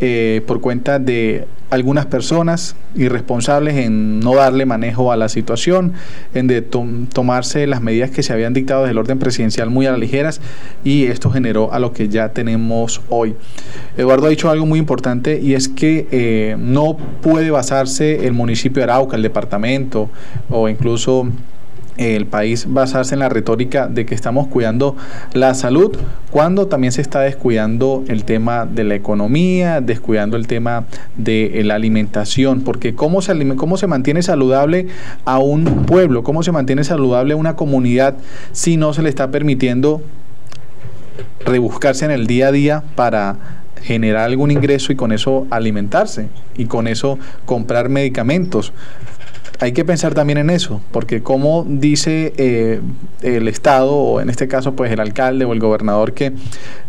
[0.00, 5.94] eh, por cuenta de algunas personas irresponsables en no darle manejo a la situación,
[6.34, 9.98] en de tomarse las medidas que se habían dictado del orden presidencial muy a las
[9.98, 10.42] ligeras
[10.84, 13.34] y esto generó a lo que ya tenemos hoy.
[13.96, 18.80] Eduardo ha dicho algo muy importante y es que eh, no puede basarse el municipio
[18.80, 20.10] de Arauca, el departamento
[20.50, 21.26] o incluso
[21.96, 24.96] el país basarse en la retórica de que estamos cuidando
[25.34, 25.96] la salud
[26.30, 30.84] cuando también se está descuidando el tema de la economía, descuidando el tema
[31.16, 34.86] de la alimentación, porque cómo se, cómo se mantiene saludable
[35.24, 38.16] a un pueblo, cómo se mantiene saludable a una comunidad
[38.52, 40.02] si no se le está permitiendo
[41.44, 43.36] rebuscarse en el día a día para
[43.82, 48.72] generar algún ingreso y con eso alimentarse y con eso comprar medicamentos
[49.62, 52.80] hay que pensar también en eso, porque como dice eh,
[53.22, 56.32] el Estado, o en este caso pues el alcalde o el gobernador, que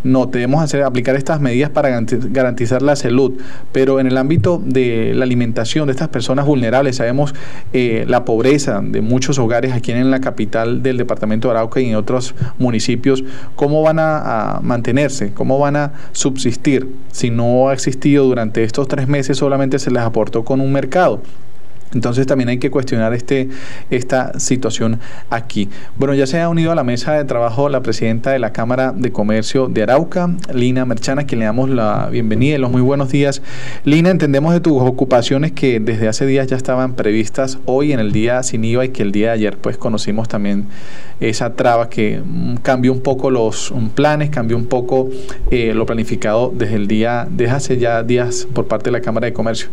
[0.03, 3.33] no debemos hacer, aplicar estas medidas para garantizar la salud,
[3.71, 7.35] pero en el ámbito de la alimentación de estas personas vulnerables, sabemos
[7.73, 11.89] eh, la pobreza de muchos hogares aquí en la capital del departamento de Arauca y
[11.89, 13.23] en otros municipios,
[13.55, 15.31] ¿cómo van a, a mantenerse?
[15.31, 20.01] ¿Cómo van a subsistir si no ha existido durante estos tres meses solamente se les
[20.01, 21.21] aportó con un mercado?
[21.93, 23.49] Entonces también hay que cuestionar este,
[23.89, 25.69] esta situación aquí.
[25.97, 28.93] Bueno, ya se ha unido a la mesa de trabajo la presidenta de la Cámara
[28.95, 33.09] de Comercio de Arauca, Lina Merchana, que le damos la bienvenida y los muy buenos
[33.09, 33.41] días.
[33.83, 38.11] Lina, entendemos de tus ocupaciones que desde hace días ya estaban previstas hoy en el
[38.11, 40.67] día sin IVA y que el día de ayer pues conocimos también
[41.19, 45.09] esa traba que mm, cambió un poco los mm, planes, cambió un poco
[45.51, 49.25] eh, lo planificado desde el día, desde hace ya días por parte de la Cámara
[49.25, 49.69] de Comercio.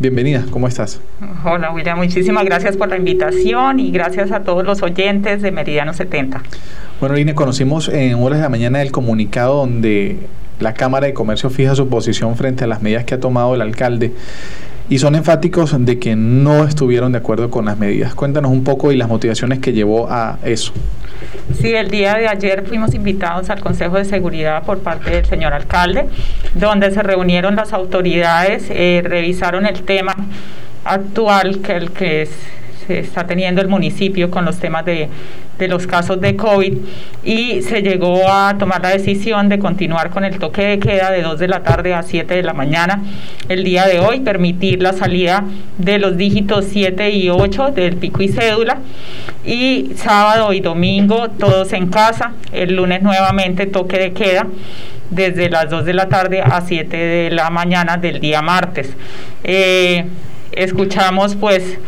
[0.00, 1.00] Bienvenida, ¿cómo estás?
[1.44, 5.92] Hola William, muchísimas gracias por la invitación y gracias a todos los oyentes de Meridiano
[5.92, 6.40] 70.
[7.00, 10.18] Bueno, Lina, conocimos en horas de la mañana el comunicado donde
[10.60, 13.60] la Cámara de Comercio fija su posición frente a las medidas que ha tomado el
[13.60, 14.12] alcalde
[14.88, 18.14] y son enfáticos de que no estuvieron de acuerdo con las medidas.
[18.14, 20.72] Cuéntanos un poco y las motivaciones que llevó a eso.
[21.60, 25.52] Sí, el día de ayer fuimos invitados al Consejo de Seguridad por parte del señor
[25.52, 26.06] alcalde,
[26.54, 30.14] donde se reunieron las autoridades, eh, revisaron el tema
[30.84, 32.28] actual que el que
[32.86, 35.08] se está teniendo el municipio con los temas de,
[35.58, 36.74] de, los casos de COVID
[37.24, 41.22] y se llegó a tomar la decisión de continuar con el toque de queda de
[41.22, 43.02] 2 de la tarde a 7 de la mañana
[43.48, 45.44] el día de hoy, permitir la salida
[45.78, 48.78] de los dígitos 7 y 8 del pico y cédula
[49.44, 54.46] y sábado y domingo todos en casa, el lunes nuevamente toque de queda
[55.10, 58.94] desde las 2 de la tarde a 7 de la mañana del día martes.
[59.44, 60.06] Eh,
[60.52, 61.78] escuchamos pues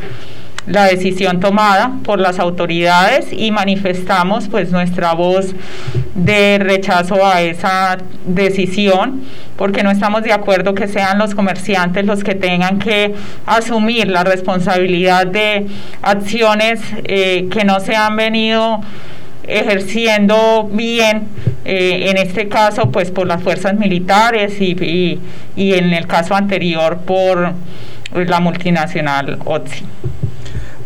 [0.66, 5.55] la decisión tomada por las autoridades y manifestamos pues nuestra voz
[6.14, 9.23] de rechazo a esa decisión
[9.57, 13.14] porque no estamos de acuerdo que sean los comerciantes los que tengan que
[13.46, 15.66] asumir la responsabilidad de
[16.03, 18.81] acciones eh, que no se han venido
[19.51, 21.29] ejerciendo bien,
[21.64, 25.18] eh, en este caso pues por las fuerzas militares y,
[25.57, 27.53] y en el caso anterior por
[28.14, 29.85] la multinacional OTSI.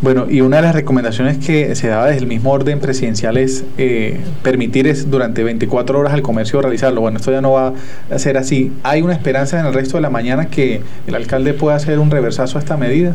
[0.00, 3.64] Bueno, y una de las recomendaciones que se daba desde el mismo orden presidencial es
[3.78, 7.00] eh, permitir es durante 24 horas al comercio realizarlo.
[7.00, 7.72] Bueno, esto ya no va
[8.11, 8.72] a ser así.
[8.83, 12.11] ¿Hay una esperanza en el resto de la mañana que el alcalde pueda hacer un
[12.11, 13.14] reversazo a esta medida?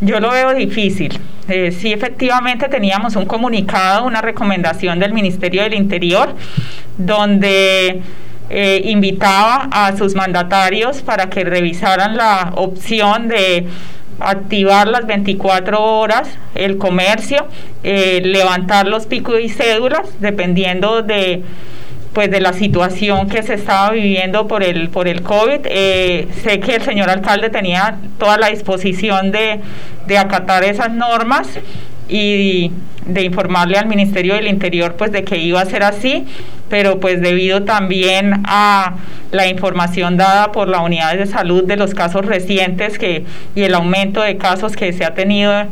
[0.00, 1.18] Yo lo veo difícil.
[1.48, 6.34] Eh, sí, efectivamente teníamos un comunicado, una recomendación del Ministerio del Interior,
[6.98, 8.02] donde
[8.48, 13.66] eh, invitaba a sus mandatarios para que revisaran la opción de
[14.20, 17.46] activar las 24 horas el comercio,
[17.82, 21.42] eh, levantar los picos y cédulas, dependiendo de
[22.12, 25.60] pues de la situación que se estaba viviendo por el por el COVID.
[25.64, 29.60] Eh, sé que el señor alcalde tenía toda la disposición de,
[30.06, 31.46] de acatar esas normas
[32.08, 32.72] y
[33.06, 36.26] de informarle al Ministerio del Interior pues de que iba a ser así,
[36.68, 38.96] pero pues debido también a
[39.30, 43.74] la información dada por la unidad de salud de los casos recientes que y el
[43.74, 45.66] aumento de casos que se ha tenido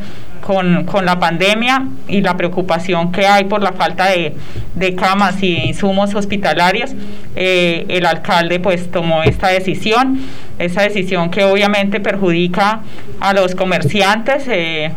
[0.45, 6.15] con, la pandemia y la preocupación que hay por la falta de, camas y insumos
[6.15, 6.95] hospitalarios,
[7.35, 10.21] eh, el alcalde pues tomó esta decisión,
[10.59, 12.81] esa decisión que obviamente perjudica
[13.21, 14.93] a los comerciantes, eh,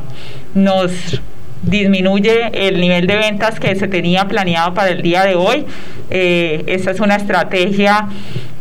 [0.53, 1.21] nos
[1.63, 5.65] disminuye el nivel de ventas que se tenía planeado para el día de hoy.
[6.09, 8.07] Eh, esa es una estrategia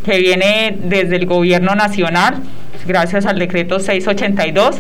[0.05, 2.37] que viene desde el gobierno nacional,
[2.87, 4.77] gracias al decreto 682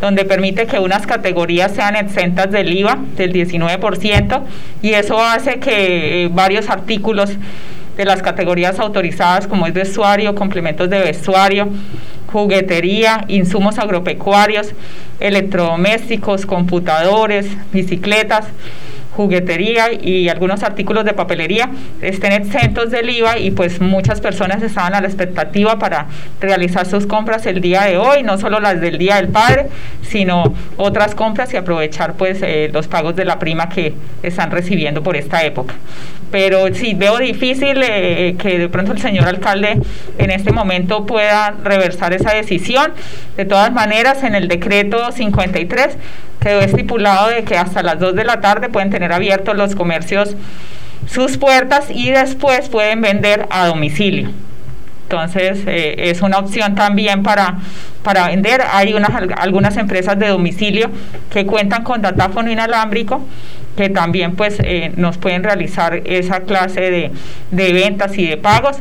[0.00, 4.42] donde permite que unas categorías sean exentas del IVA del 19%
[4.82, 7.30] y eso hace que eh, varios artículos
[7.96, 11.68] de las categorías autorizadas como es vestuario, complementos de vestuario,
[12.34, 14.72] juguetería, insumos agropecuarios,
[15.20, 18.46] electrodomésticos, computadores, bicicletas,
[19.16, 24.94] juguetería y algunos artículos de papelería estén exentos del IVA y pues muchas personas estaban
[24.94, 26.06] a la expectativa para
[26.40, 29.68] realizar sus compras el día de hoy, no solo las del Día del Padre,
[30.02, 35.02] sino otras compras y aprovechar pues eh, los pagos de la prima que están recibiendo
[35.02, 35.74] por esta época.
[36.30, 39.80] Pero sí veo difícil eh, que de pronto el señor alcalde
[40.18, 42.92] en este momento pueda reversar esa decisión.
[43.36, 45.96] De todas maneras, en el decreto 53
[46.44, 50.36] quedó estipulado de que hasta las 2 de la tarde pueden tener abiertos los comercios
[51.08, 54.30] sus puertas y después pueden vender a domicilio.
[55.14, 57.58] Entonces eh, es una opción también para,
[58.02, 58.62] para vender.
[58.72, 60.90] Hay unas, algunas empresas de domicilio
[61.30, 63.22] que cuentan con datáfono inalámbrico
[63.76, 67.10] que también pues eh, nos pueden realizar esa clase de,
[67.50, 68.76] de ventas y de pagos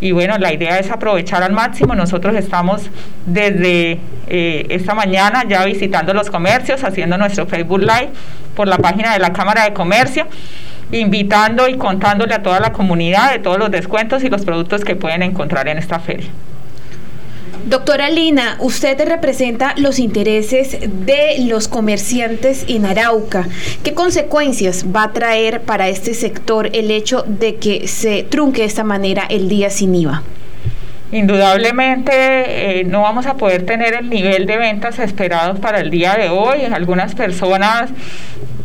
[0.00, 1.94] y bueno, la idea es aprovechar al máximo.
[1.94, 2.90] Nosotros estamos
[3.24, 8.10] desde eh, esta mañana ya visitando los comercios, haciendo nuestro Facebook Live
[8.56, 10.26] por la página de la Cámara de Comercio
[10.92, 14.94] invitando y contándole a toda la comunidad de todos los descuentos y los productos que
[14.94, 16.28] pueden encontrar en esta feria.
[17.66, 23.46] Doctora Lina, usted representa los intereses de los comerciantes en Arauca.
[23.84, 28.66] ¿Qué consecuencias va a traer para este sector el hecho de que se trunque de
[28.66, 30.24] esta manera el día sin IVA?
[31.12, 36.14] Indudablemente eh, no vamos a poder tener el nivel de ventas esperados para el día
[36.14, 36.64] de hoy.
[36.64, 37.90] Algunas personas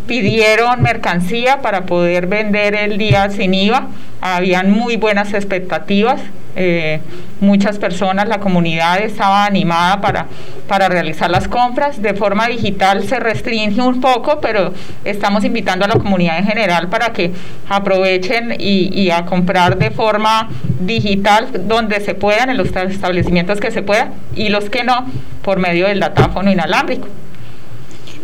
[0.08, 3.88] pidieron mercancía para poder vender el día sin IVA.
[4.22, 6.22] Habían muy buenas expectativas.
[6.56, 7.02] Eh,
[7.39, 10.26] muchas personas, la comunidad estaba animada para,
[10.67, 12.02] para realizar las compras.
[12.02, 14.74] De forma digital se restringe un poco, pero
[15.06, 17.32] estamos invitando a la comunidad en general para que
[17.70, 23.70] aprovechen y, y a comprar de forma digital donde se puedan, en los establecimientos que
[23.70, 25.06] se puedan, y los que no,
[25.43, 27.08] por medio del datáfono inalámbrico.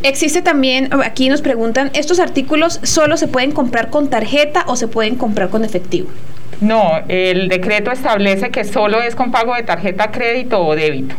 [0.03, 4.89] Existe también, aquí nos preguntan, ¿estos artículos solo se pueden comprar con tarjeta o se
[4.89, 6.09] pueden comprar con efectivo?
[6.59, 11.15] No, el decreto establece que solo es con pago de tarjeta crédito o débito.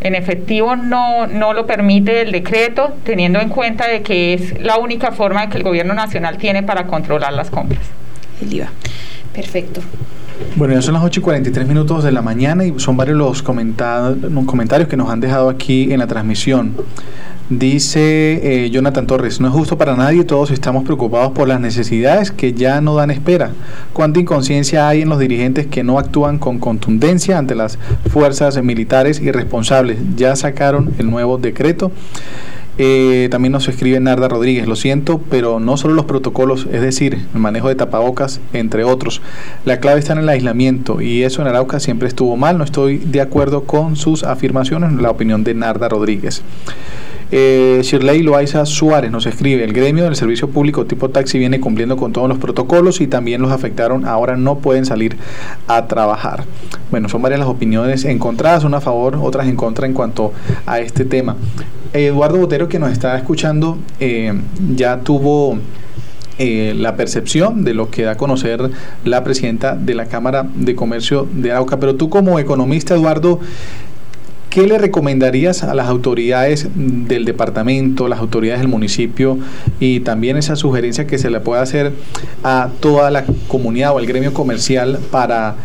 [0.00, 4.78] En efectivo no, no lo permite el decreto, teniendo en cuenta de que es la
[4.78, 7.82] única forma que el gobierno nacional tiene para controlar las compras.
[8.40, 8.70] El IVA.
[9.32, 9.80] Perfecto.
[10.56, 13.42] Bueno, ya son las 8 y 43 minutos de la mañana y son varios los
[13.42, 16.74] comentarios que nos han dejado aquí en la transmisión.
[17.48, 22.32] Dice eh, Jonathan Torres, no es justo para nadie, todos estamos preocupados por las necesidades
[22.32, 23.52] que ya no dan espera.
[23.92, 27.78] ¿Cuánta inconsciencia hay en los dirigentes que no actúan con contundencia ante las
[28.10, 29.98] fuerzas militares irresponsables?
[30.16, 31.92] Ya sacaron el nuevo decreto.
[32.78, 37.26] Eh, también nos escribe Narda Rodríguez, lo siento, pero no solo los protocolos, es decir,
[37.34, 39.22] el manejo de tapabocas, entre otros.
[39.64, 42.58] La clave está en el aislamiento y eso en Arauca siempre estuvo mal.
[42.58, 46.42] No estoy de acuerdo con sus afirmaciones, la opinión de Narda Rodríguez.
[47.32, 51.96] Eh, Shirley Loaiza Suárez nos escribe, el gremio del servicio público tipo taxi viene cumpliendo
[51.96, 55.16] con todos los protocolos y también los afectaron, ahora no pueden salir
[55.66, 56.44] a trabajar.
[56.90, 60.32] Bueno, son varias las opiniones encontradas, una a favor, otras en contra en cuanto
[60.66, 61.36] a este tema.
[61.92, 64.32] Eduardo Botero, que nos está escuchando, eh,
[64.74, 65.58] ya tuvo...
[66.38, 68.70] Eh, la percepción de lo que da a conocer
[69.06, 71.80] la presidenta de la Cámara de Comercio de Arauca.
[71.80, 73.40] Pero tú como economista, Eduardo,
[74.50, 79.38] ¿Qué le recomendarías a las autoridades del departamento, las autoridades del municipio
[79.80, 81.92] y también esa sugerencia que se le pueda hacer
[82.42, 85.56] a toda la comunidad o el gremio comercial para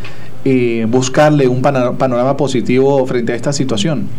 [0.43, 4.09] eh, buscarle un panorama positivo frente a esta situación?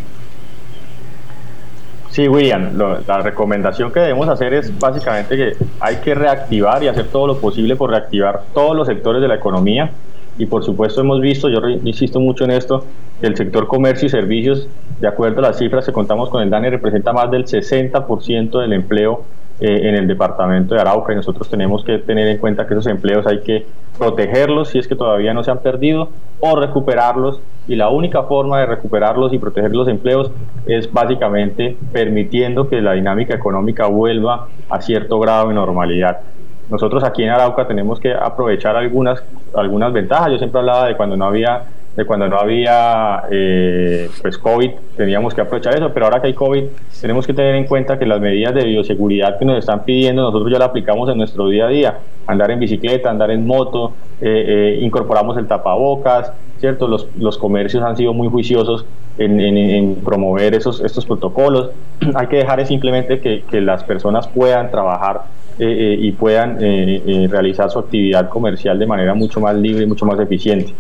[2.13, 7.09] Sí, William, la recomendación que debemos hacer es básicamente que hay que reactivar y hacer
[7.09, 9.91] todo lo posible por reactivar todos los sectores de la economía.
[10.39, 12.85] Y por supuesto hemos visto, yo insisto mucho en esto,
[13.21, 14.69] que el sector comercio y servicios,
[15.01, 18.73] de acuerdo a las cifras que contamos con el DANE, representa más del 60% del
[18.73, 19.25] empleo
[19.61, 22.87] eh, en el departamento de Arauca y nosotros tenemos que tener en cuenta que esos
[22.87, 23.67] empleos hay que
[23.97, 26.09] protegerlos si es que todavía no se han perdido
[26.41, 30.33] o recuperarlos y la única forma de recuperarlos y proteger los empleos
[30.67, 36.21] es básicamente permitiendo que la dinámica económica vuelva a cierto grado de normalidad.
[36.71, 39.23] Nosotros aquí en Arauca tenemos que aprovechar algunas,
[39.55, 40.33] algunas ventajas.
[40.33, 41.65] Yo siempre hablaba de cuando no había
[41.97, 46.35] de cuando no había eh, pues COVID, teníamos que aprovechar eso, pero ahora que hay
[46.35, 46.65] COVID,
[47.01, 50.51] tenemos que tener en cuenta que las medidas de bioseguridad que nos están pidiendo, nosotros
[50.51, 53.93] ya las aplicamos en nuestro día a día, andar en bicicleta, andar en moto,
[54.23, 56.89] eh, eh, incorporamos el tapabocas, ¿cierto?
[56.89, 58.87] Los, los comercios han sido muy juiciosos
[59.19, 61.73] en, promover esos, estos protocolos,
[62.15, 65.23] hay que dejar simplemente que, que las personas puedan trabajar
[65.59, 66.59] y puedan
[67.31, 70.75] realizar su actividad comercial de manera mucho más libre y mucho más eficiente.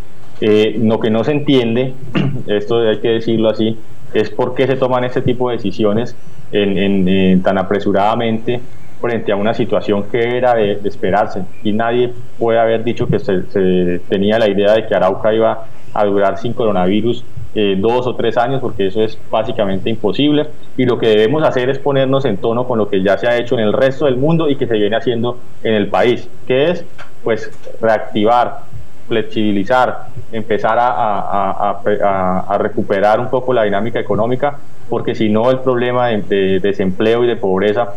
[0.45, 1.95] Eh, lo que no se entiende,
[2.49, 3.79] esto hay que decirlo así,
[4.13, 6.17] es por qué se toman este tipo de decisiones
[6.51, 8.61] tan apresuradamente
[9.01, 11.45] frente a una situación que era de, esperarse.
[11.63, 16.05] Y nadie puede haber dicho que se, tenía la idea de que Arauca iba a
[16.05, 20.47] durar sin coronavirus eh, dos o tres años, porque eso es básicamente imposible.
[20.77, 23.37] Y lo que debemos hacer es ponernos en tono con lo que ya se ha
[23.37, 26.71] hecho en el resto del mundo y que se viene haciendo en el país, que
[26.71, 26.85] es
[27.23, 27.51] pues
[27.81, 28.73] reactivar
[29.13, 36.61] flexibilizar, empezar a, recuperar un poco la dinámica económica, porque si no el problema de,
[36.61, 37.95] desempleo y de pobreza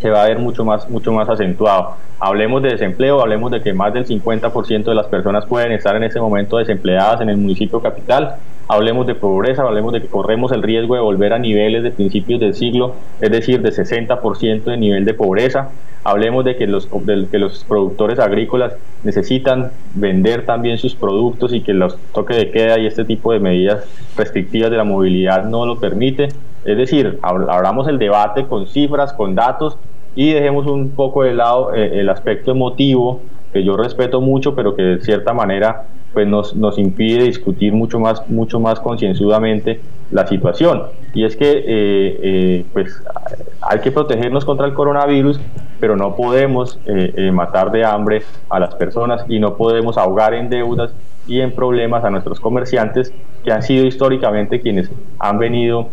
[0.00, 1.96] se va a ver mucho más, mucho más acentuado.
[2.18, 6.04] Hablemos de desempleo, hablemos de que más del 50% de las personas pueden estar en
[6.04, 8.36] ese momento desempleadas en el municipio capital.
[8.72, 12.38] Hablemos de pobreza, hablemos de que corremos el riesgo de volver a niveles de principios
[12.40, 15.70] del siglo, es decir, de 60% de nivel de pobreza
[16.04, 16.88] hablemos de que los,
[17.30, 22.78] que los productores agrícolas necesitan vender también sus productos y que los toques de queda
[22.78, 23.84] y este tipo de medidas
[24.16, 26.28] restrictivas de la movilidad no lo permite.
[26.64, 29.78] Es decir, abramos el debate con cifras, con datos
[30.14, 33.20] y dejemos un poco de lado eh, el aspecto emotivo
[33.52, 37.98] que yo respeto mucho, pero que de cierta manera pues nos, nos impide discutir mucho
[37.98, 39.80] más, mucho más concienzudamente
[40.10, 40.82] la situación.
[41.14, 43.02] Y es que eh, eh, pues
[43.60, 45.40] hay que protegernos contra el coronavirus,
[45.78, 50.50] pero no podemos eh, matar de hambre a las personas y no podemos ahogar en
[50.50, 50.92] deudas
[51.26, 53.12] y en problemas a nuestros comerciantes
[53.44, 55.88] que han sido históricamente quienes han venido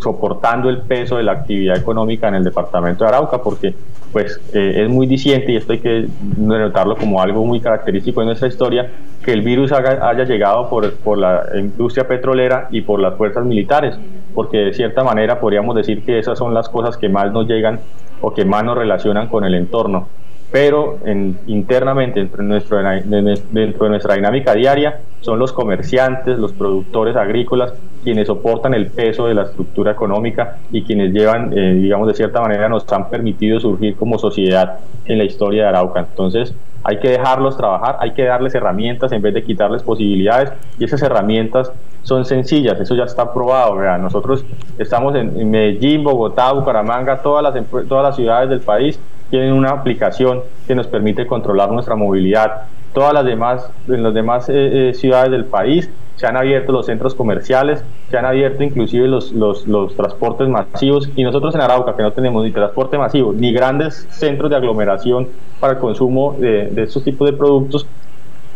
[0.00, 3.74] soportando el peso de la actividad económica en el departamento de Arauca, porque
[4.12, 6.06] pues eh, es muy diciente y esto hay que
[6.36, 8.90] notarlo como algo muy característico de nuestra historia,
[9.24, 13.96] que el virus haya llegado por, por, la industria petrolera y por las fuerzas militares,
[14.34, 17.80] porque de cierta manera podríamos decir que esas son las cosas que más nos llegan
[18.20, 20.08] o que más nos relacionan con el entorno
[20.52, 27.72] pero en, internamente dentro de, nuestra dinámica diaria son los comerciantes, los productores agrícolas
[28.04, 32.40] quienes soportan el peso de la estructura económica y quienes llevan, eh, digamos, de cierta
[32.40, 36.00] manera nos han permitido surgir como sociedad en la historia de Arauca.
[36.00, 40.84] Entonces, hay que dejarlos trabajar, hay que darles herramientas en vez de quitarles posibilidades y
[40.84, 41.72] esas herramientas
[42.02, 43.76] son sencillas, eso ya está probado.
[43.98, 44.44] Nosotros
[44.76, 48.98] estamos en, Medellín, Bogotá, Bucaramanga, todas las, todas las ciudades del país
[49.32, 52.64] tienen una aplicación que nos permite controlar nuestra movilidad.
[52.92, 56.84] Todas las demás, en las demás eh, eh, ciudades del país se han abierto los
[56.84, 61.96] centros comerciales, se han abierto inclusive los, los, los, transportes masivos y nosotros en Arauca
[61.96, 65.28] que no tenemos ni transporte masivo ni grandes centros de aglomeración
[65.58, 67.86] para el consumo de, de estos tipos de productos,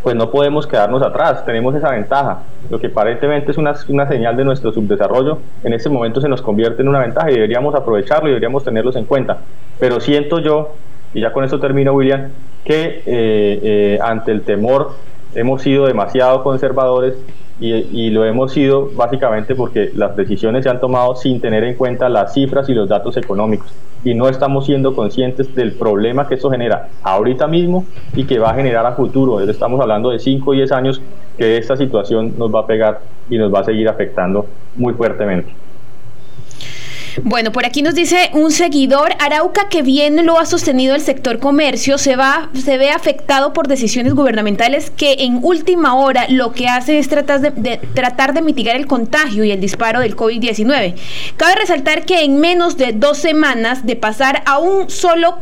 [0.06, 2.42] pues no podemos quedarnos atrás, tenemos esa ventaja.
[2.70, 6.42] Lo que aparentemente es una, una, señal de nuestro subdesarrollo, en este momento se nos
[6.42, 9.38] convierte en una ventaja y deberíamos aprovecharlo y deberíamos tenerlos en cuenta.
[9.80, 10.74] Pero siento yo,
[11.12, 12.28] y ya con esto termino William,
[12.64, 14.92] que eh, eh, ante el temor
[15.34, 17.14] hemos sido demasiado conservadores
[17.58, 22.08] y, lo hemos sido básicamente porque las decisiones se han tomado sin tener en cuenta
[22.08, 23.72] las cifras y los datos económicos
[24.04, 28.50] y no estamos siendo conscientes del problema que eso genera ahorita mismo y que va
[28.50, 29.40] a generar a futuro.
[29.40, 31.02] Estamos hablando de 5 o 10 años
[31.36, 34.46] que esta situación nos va a pegar y nos va a seguir afectando
[34.76, 35.52] muy fuertemente.
[37.22, 41.38] Bueno, por aquí nos dice un seguidor, Arauca que bien lo ha sostenido el sector
[41.38, 46.68] comercio, se, va, se ve afectado por decisiones gubernamentales que en última hora lo que
[46.68, 50.94] hace es tratar de, tratar de mitigar el contagio y el disparo del COVID-19.
[51.38, 55.38] Cabe resaltar que en menos de dos semanas de pasar a un solo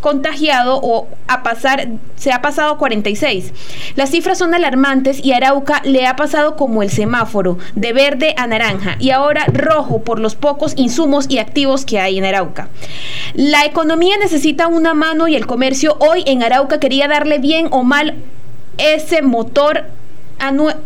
[0.00, 3.52] contagiado o a pasar, se ha pasado a 46.
[3.96, 8.46] Las cifras son alarmantes y Arauca le ha pasado como el semáforo, de verde a
[8.46, 10.93] naranja y ahora rojo por los pocos insumos
[11.28, 12.68] y activos que hay en Arauca.
[13.34, 17.82] La economía necesita una mano y el comercio hoy en Arauca quería darle bien o
[17.82, 18.14] mal
[18.78, 19.84] ese motor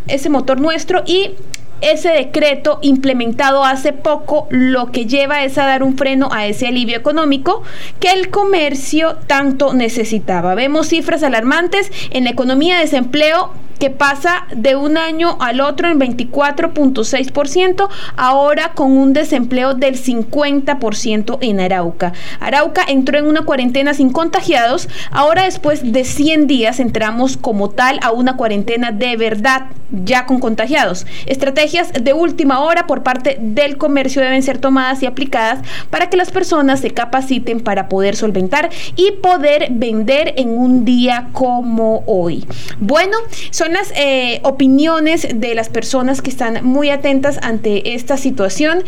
[0.06, 1.32] ese motor nuestro y
[1.80, 6.68] ese decreto implementado hace poco lo que lleva es a dar un freno a ese
[6.68, 7.62] alivio económico
[8.00, 10.54] que el comercio tanto necesitaba.
[10.54, 15.88] Vemos cifras alarmantes en la economía de desempleo que pasa de un año al otro
[15.88, 22.12] en 24.6%, ahora con un desempleo del 50% en Arauca.
[22.40, 27.98] Arauca entró en una cuarentena sin contagiados, ahora después de 100 días entramos como tal
[28.02, 31.06] a una cuarentena de verdad, ya con contagiados.
[31.26, 35.60] Estrategias de última hora por parte del comercio deben ser tomadas y aplicadas
[35.90, 41.28] para que las personas se capaciten para poder solventar y poder vender en un día
[41.32, 42.46] como hoy.
[42.78, 43.16] Bueno,
[43.50, 48.82] son eh, opiniones de las personas que están muy atentas ante esta situación.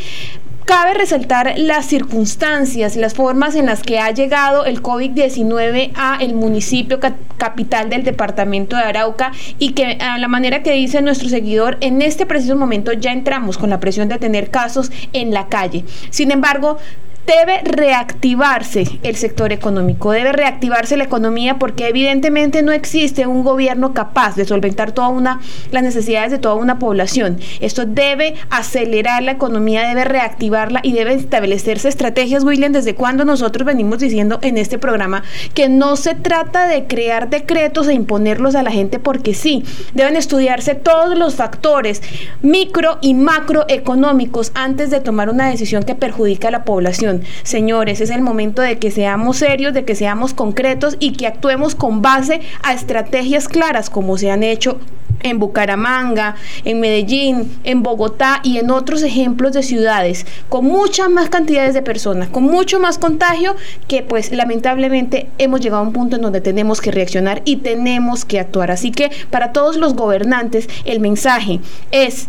[0.65, 6.35] Cabe resaltar las circunstancias, las formas en las que ha llegado el COVID-19 a el
[6.35, 7.01] municipio
[7.37, 12.03] capital del departamento de Arauca y que a la manera que dice nuestro seguidor, en
[12.03, 15.85] este preciso momento ya entramos con la presión de tener casos en la calle.
[16.11, 16.79] Sin embargo,
[17.27, 23.95] debe reactivarse el sector económico, debe reactivarse la economía porque evidentemente no existe un gobierno
[23.95, 25.41] capaz de solventar toda una
[25.71, 27.39] las necesidades de toda una población.
[27.61, 33.67] Esto debe acelerar la economía, debe reactivarla y debe establecerse estrategias, William, desde cuando nosotros
[33.67, 35.23] venimos diciendo en este programa
[35.55, 39.65] que no se trata de crear decretos e imponerlos a la gente porque sí,
[39.95, 42.03] deben estudiarse todos los factores
[42.43, 47.10] micro y macroeconómicos antes de tomar una decisión que perjudica a la población.
[47.43, 51.75] Señores, es el momento de que seamos serios, de que seamos concretos y que actuemos
[51.75, 54.79] con base a estrategias claras como se han hecho
[55.23, 56.35] en Bucaramanga,
[56.65, 61.83] en Medellín, en Bogotá y en otros ejemplos de ciudades con muchas más cantidades de
[61.83, 63.55] personas, con mucho más contagio
[63.89, 68.25] que pues lamentablemente hemos llegado a un punto en donde tenemos que reaccionar y tenemos
[68.25, 68.71] que actuar.
[68.71, 72.29] Así que para todos los gobernantes el mensaje es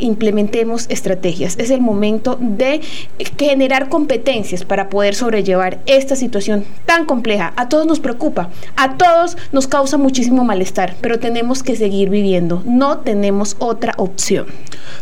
[0.00, 1.56] implementemos estrategias.
[1.58, 2.80] Es el momento de
[3.38, 7.52] generar competencias para poder sobrellevar esta situación tan compleja.
[7.56, 12.62] A todos nos preocupa, a todos nos causa muchísimo malestar, pero tenemos que seguir viviendo.
[12.66, 14.46] No tenemos otra opción.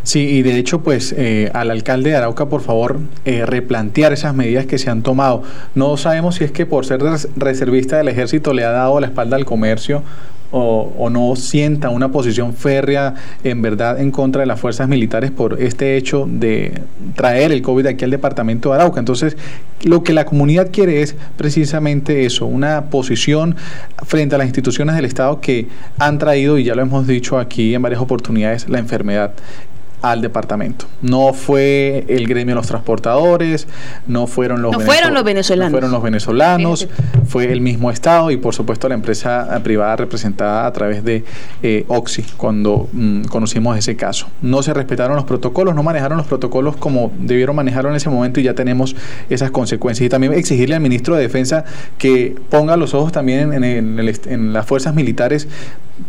[0.02, 4.34] Sí, y de hecho, pues eh, al alcalde de Arauca, por favor, eh, replantear esas
[4.34, 5.42] medidas que se han tomado.
[5.74, 7.00] No sabemos si es que por ser
[7.36, 10.02] reservista del ejército le ha dado la espalda al comercio
[10.50, 15.60] o, no sienta una posición férrea en verdad en contra de las fuerzas militares por
[15.60, 16.82] este hecho de
[17.14, 18.98] traer el COVID aquí al departamento de Arauca.
[18.98, 19.36] Entonces,
[19.82, 23.56] lo que la comunidad quiere es precisamente eso, una posición
[24.04, 25.68] frente a las instituciones del Estado que
[25.98, 29.32] han traído, y ya lo hemos dicho aquí en varias oportunidades, la enfermedad
[30.02, 30.86] al departamento.
[31.02, 33.66] No fue el gremio de los transportadores,
[34.06, 35.70] no fueron los, no fueron los venezolanos.
[35.72, 36.88] fueron los venezolanos,
[37.26, 41.24] fue el mismo Estado y por supuesto la empresa privada representada a través de
[41.62, 44.28] eh, Oxy cuando mm, conocimos ese caso.
[44.42, 48.40] No se respetaron los protocolos, no manejaron los protocolos como debieron manejarlo en ese momento
[48.40, 48.96] y ya tenemos
[49.30, 50.06] esas consecuencias.
[50.06, 51.64] Y también exigirle al ministro de Defensa
[51.98, 55.48] que ponga los ojos también en, en las fuerzas militares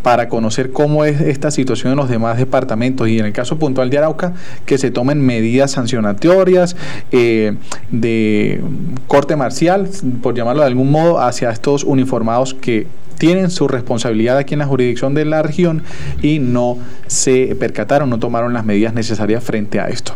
[0.02, 3.90] para conocer cómo es esta situación en los demás departamentos y en el caso puntual
[3.90, 4.34] de Arauca,
[4.66, 6.76] que se tomen medidas sancionatorias
[7.12, 7.56] eh,
[7.90, 8.62] de
[9.08, 9.90] corte marcial,
[10.22, 14.68] por llamarlo de algún modo, hacia estos uniformados que tienen su responsabilidad aquí en la
[14.68, 15.84] jurisdicción de la región
[16.22, 20.14] y no se percataron, no tomaron las medidas necesarias frente a esto.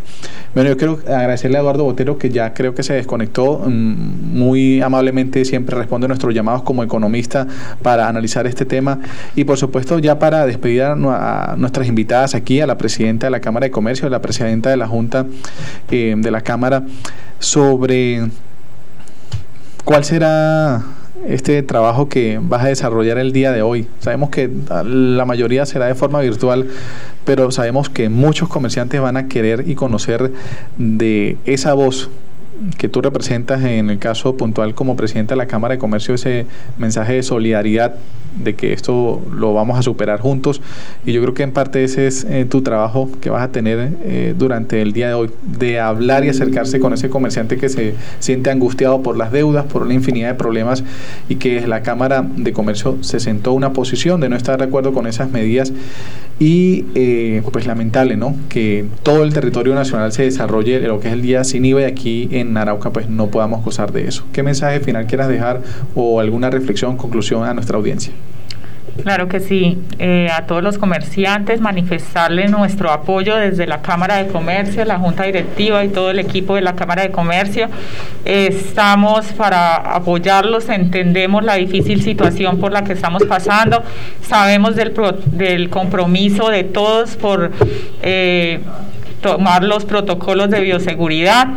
[0.53, 4.81] Bueno, yo quiero agradecerle a Eduardo Botero que ya creo que se desconectó mm, muy
[4.81, 7.47] amablemente, siempre responde a nuestros llamados como economista
[7.81, 8.99] para analizar este tema
[9.35, 13.39] y por supuesto ya para despedir a, nuestras invitadas aquí, a la presidenta de la
[13.39, 15.25] Cámara de Comercio, a la presidenta de la Junta
[15.89, 16.83] eh, de la Cámara,
[17.39, 18.29] sobre
[19.83, 20.83] cuál será
[21.27, 23.87] este trabajo que vas a desarrollar el día de hoy.
[23.99, 24.49] Sabemos que
[24.85, 26.67] la mayoría será de forma virtual,
[27.25, 30.31] pero sabemos que muchos comerciantes van a querer y conocer
[30.77, 32.09] de esa voz
[32.77, 36.45] que tú representas en el caso puntual como presidente de la Cámara de Comercio, ese
[36.77, 37.95] mensaje de solidaridad
[38.43, 40.61] de que esto lo vamos a superar juntos.
[41.05, 43.93] Y yo creo que en parte ese es eh, tu trabajo que vas a tener
[44.03, 47.95] eh, durante el día de hoy, de hablar y acercarse con ese comerciante que se
[48.19, 50.83] siente angustiado por las deudas, por una infinidad de problemas
[51.29, 54.93] y que la Cámara de Comercio se sentó una posición de no estar de acuerdo
[54.93, 55.73] con esas medidas.
[56.39, 58.35] Y eh, pues lamentable, ¿no?
[58.49, 61.83] Que todo el territorio nacional se desarrolle lo que es el día sin IVA y
[61.83, 64.25] aquí en Arauca pues no podamos gozar de eso.
[64.33, 65.61] ¿Qué mensaje final quieras dejar
[65.95, 68.13] o alguna reflexión, conclusión a nuestra audiencia?
[69.03, 69.79] Claro que sí.
[69.99, 75.23] Eh, a todos los comerciantes manifestarle nuestro apoyo desde la Cámara de Comercio, la Junta
[75.23, 77.69] Directiva y todo el equipo de la Cámara de Comercio.
[78.25, 83.81] estamos para apoyarlos, entendemos la difícil situación por la que estamos pasando,
[84.21, 84.93] sabemos del,
[85.31, 87.51] del compromiso de todos por
[88.01, 88.59] eh,
[89.21, 91.47] tomar los protocolos de bioseguridad.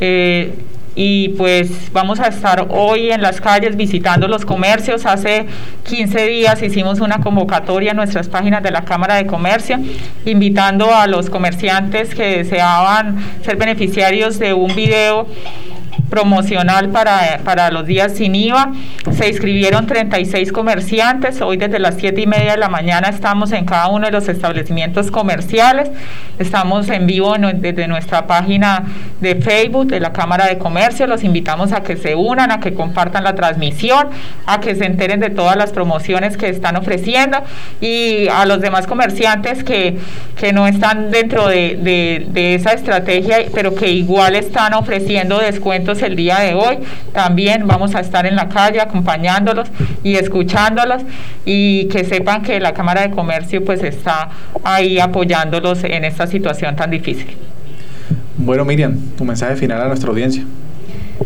[0.00, 0.54] Eh,
[0.96, 5.06] y pues vamos a estar hoy en las calles visitando los comercios.
[5.06, 5.46] Hace
[5.84, 9.78] 15 días hicimos una convocatoria en nuestras páginas de la Cámara de Comercio,
[10.24, 15.26] invitando a los comerciantes que deseaban ser beneficiarios de un video
[16.08, 18.72] promocional para, para los días sin IVA.
[19.12, 21.40] Se inscribieron 36 comerciantes.
[21.40, 24.28] Hoy desde las 7 y media de la mañana estamos en cada uno de los
[24.28, 25.90] establecimientos comerciales.
[26.38, 28.84] Estamos en vivo desde nuestra página
[29.20, 31.06] de Facebook de la Cámara de Comercio.
[31.06, 34.08] Los invitamos a que se unan, a que compartan la transmisión,
[34.46, 37.38] a que se enteren de todas las promociones que están ofreciendo
[37.80, 39.98] y a los demás comerciantes que,
[40.36, 45.89] que no están dentro de, de, de esa estrategia, pero que igual están ofreciendo descuentos
[46.02, 46.78] el día de hoy.
[47.12, 49.68] También vamos a estar en la calle acompañándolos
[50.02, 51.02] y escuchándolos
[51.44, 54.30] y que sepan que la Cámara de Comercio pues está
[54.64, 57.36] ahí apoyándolos en esta situación tan difícil.
[58.36, 60.44] Bueno, Miriam, tu mensaje final a nuestra audiencia.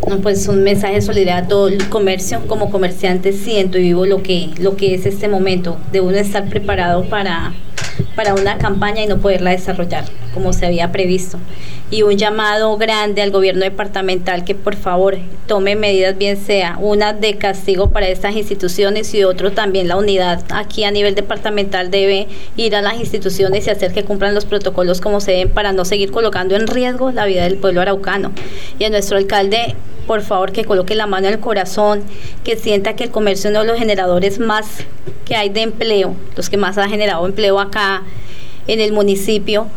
[0.09, 2.41] No, pues un mensaje de solidaridad a todo el comercio.
[2.47, 6.49] Como comerciante siento y vivo lo que, lo que es este momento, de uno estar
[6.49, 7.53] preparado para,
[8.15, 11.39] para una campaña y no poderla desarrollar como se había previsto.
[11.91, 15.17] Y un llamado grande al gobierno departamental que por favor
[15.47, 20.45] tome medidas, bien sea una de castigo para estas instituciones y otro también la unidad
[20.51, 22.27] aquí a nivel departamental debe
[22.57, 25.85] ir a las instituciones y hacer que cumplan los protocolos como se deben para no
[25.85, 28.33] seguir colocando en riesgo la vida del pueblo araucano.
[28.79, 29.77] Y a nuestro alcalde
[30.07, 32.03] por favor que coloque la mano en el corazón,
[32.43, 34.85] que sienta que el comercio es uno de los generadores más
[35.25, 37.84] que hay de empleo, los que más ha generado empleo acá
[38.67, 39.69] en el municipio.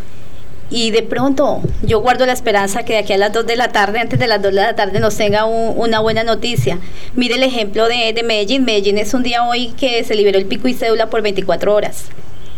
[0.70, 3.70] Y de pronto yo guardo la esperanza que de aquí a las 2 de la
[3.70, 6.80] tarde, antes de las 2 de la tarde, nos tenga una buena noticia.
[7.16, 8.66] Mire el ejemplo de, de Medellín.
[8.66, 12.06] Medellín es un día hoy que se liberó el pico y cédula por 24 horas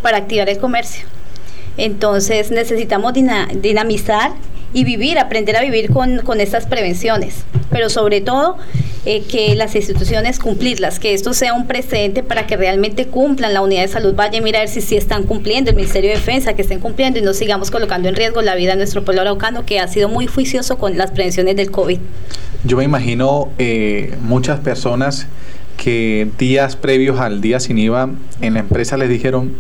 [0.02, 1.06] para activar el comercio.
[1.78, 4.32] Entonces necesitamos dinamizar
[4.74, 8.58] y vivir, aprender a vivir con, con estas prevenciones, pero sobre todo
[9.06, 13.54] eh, que las instituciones cumplirlas, que esto sea un precedente para que realmente cumplan.
[13.54, 16.54] La unidad de salud, vaya a mirar si sí están cumpliendo, el Ministerio de Defensa
[16.54, 19.66] que estén cumpliendo y no sigamos colocando en riesgo la vida de nuestro pueblo araucano
[19.66, 21.98] que ha sido muy juicioso con las prevenciones del COVID.
[22.66, 25.28] Yo me imagino eh, muchas personas
[25.78, 28.10] que días previos al día sin IVA
[28.42, 29.56] en la empresa les dijeron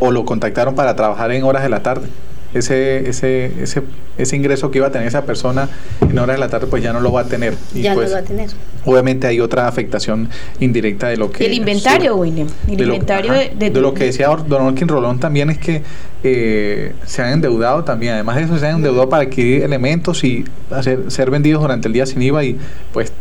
[0.00, 2.08] o lo contactaron para trabajar en horas de la tarde
[2.54, 3.82] ese, ese, ese,
[4.16, 5.68] ese ingreso que iba a tener esa persona
[6.00, 7.54] en horas de la tarde, pues ya no lo va a tener.
[7.74, 8.50] Y ya pues, no lo va a tener.
[8.84, 10.30] Obviamente hay otra afectación
[10.60, 11.46] indirecta de lo que...
[11.46, 12.48] El inventario, William.
[12.66, 15.58] El de inventario lo, de, de, de, lo que decía Don Olkin Rolón también es
[15.58, 15.82] que
[16.24, 18.14] eh, se han endeudado también.
[18.14, 21.94] Además de eso, se han endeudado para adquirir elementos y hacer, ser vendidos durante el
[21.94, 22.58] día sin IVA y
[22.92, 23.12] pues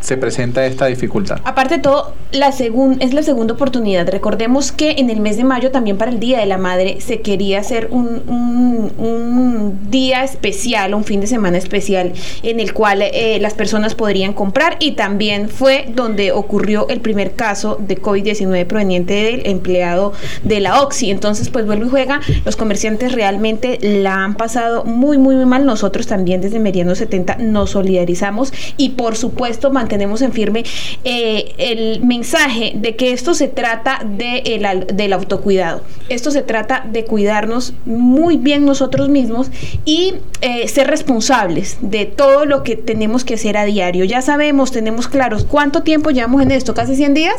[0.00, 1.40] se presenta esta dificultad.
[1.44, 4.08] Aparte de todo, la segun, es la segunda oportunidad.
[4.08, 7.20] Recordemos que en el mes de mayo, también para el Día de la Madre, se
[7.20, 8.22] quería hacer un,
[8.98, 14.32] un, día especial, un fin de semana especial, en el cual eh, las personas podrían
[14.32, 20.12] comprar y también fue donde ocurrió el primer caso de COVID-19 proveniente del empleado
[20.44, 21.10] de la OXI.
[21.10, 25.64] Entonces, pues vuelve y juega, los comerciantes realmente la han pasado muy, muy, muy mal.
[25.64, 30.64] Nosotros también desde Meriano 70 nos solidarizamos y por supuesto mantenemos en firme
[31.04, 35.82] eh, el mensaje de que esto se trata de el, del autocuidado.
[36.08, 39.50] Esto se trata de cuidarnos muy bien nosotros mismos
[39.84, 44.04] y eh, ser responsables de todo lo que tenemos que hacer a diario.
[44.04, 47.36] Ya sabemos, tenemos claros cuánto tiempo llevamos en esto, casi 100 días.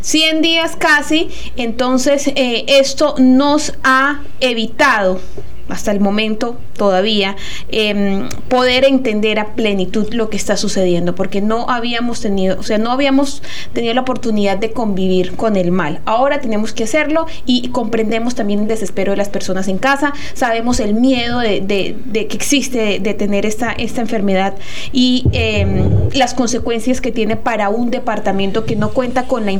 [0.00, 5.20] 100 días casi, entonces eh, esto nos ha evitado
[5.68, 7.36] hasta el momento todavía,
[7.70, 12.78] em, poder entender a plenitud lo que está sucediendo, porque no habíamos tenido, o sea,
[12.78, 13.42] no habíamos
[13.72, 16.00] tenido la oportunidad de convivir con el mal.
[16.04, 20.80] Ahora tenemos que hacerlo y comprendemos también el desespero de las personas en casa, sabemos
[20.80, 24.54] el miedo de, que existe de, tener esta, esta enfermedad
[24.92, 29.52] y em, las consecuencias que tiene para un departamento que no cuenta con la,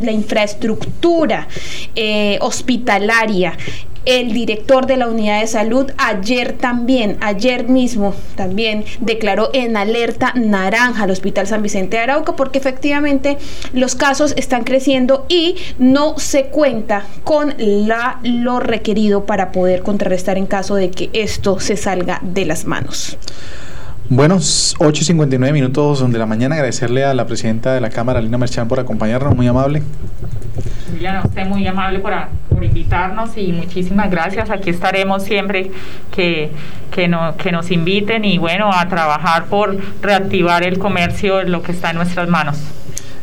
[0.00, 1.48] la infraestructura
[1.94, 3.56] eh, hospitalaria
[4.06, 10.32] el director de la unidad de salud ayer también, ayer mismo también declaró en alerta
[10.34, 13.38] naranja al Hospital San Vicente de Arauca porque efectivamente
[13.72, 17.54] los casos están creciendo y no se cuenta con
[18.22, 23.16] lo requerido para poder contrarrestar en caso de que esto se salga de las manos.
[24.10, 26.56] Bueno, 8 y 59 minutos de la mañana.
[26.56, 29.34] Agradecerle a la presidenta de la Cámara, Lina Merchan, por acompañarnos.
[29.34, 29.82] Muy amable.
[31.04, 32.14] Liliana, usted muy amable por,
[32.48, 34.48] por, invitarnos y muchísimas gracias.
[34.48, 35.70] Aquí estaremos siempre
[36.10, 36.50] que,
[36.90, 41.72] que, no, que nos inviten y bueno, a trabajar por reactivar el comercio, lo que
[41.72, 42.56] está en nuestras manos.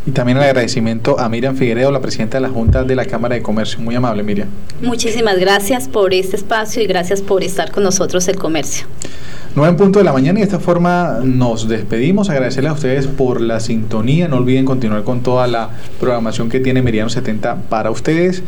[0.05, 3.33] Y también el agradecimiento a Miriam Figueredo, la presidenta de la Junta de la Cámara
[3.33, 3.79] de Comercio.
[3.79, 4.47] Muy amable, Miriam.
[4.81, 8.85] Muchísimas gracias por este espacio y gracias por estar con nosotros el comercio.
[9.53, 12.29] 9 en punto de la mañana y de esta forma nos despedimos.
[12.29, 14.29] Agradecerle a ustedes por la sintonía.
[14.29, 18.43] No olviden continuar con toda la programación que tiene Meridiano 70 para ustedes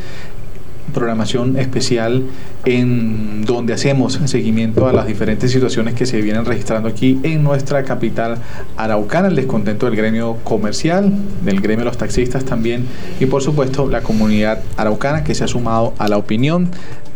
[0.93, 2.23] programación especial
[2.65, 7.83] en donde hacemos seguimiento a las diferentes situaciones que se vienen registrando aquí en nuestra
[7.83, 8.37] capital
[8.77, 11.11] araucana, el descontento del gremio comercial,
[11.43, 12.85] del gremio de los taxistas también
[13.19, 16.69] y por supuesto la comunidad araucana que se ha sumado a la opinión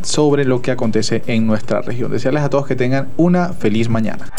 [0.08, 2.12] sobre lo que acontece en nuestra región.
[2.12, 4.30] Desearles a todos que tengan una feliz mañana.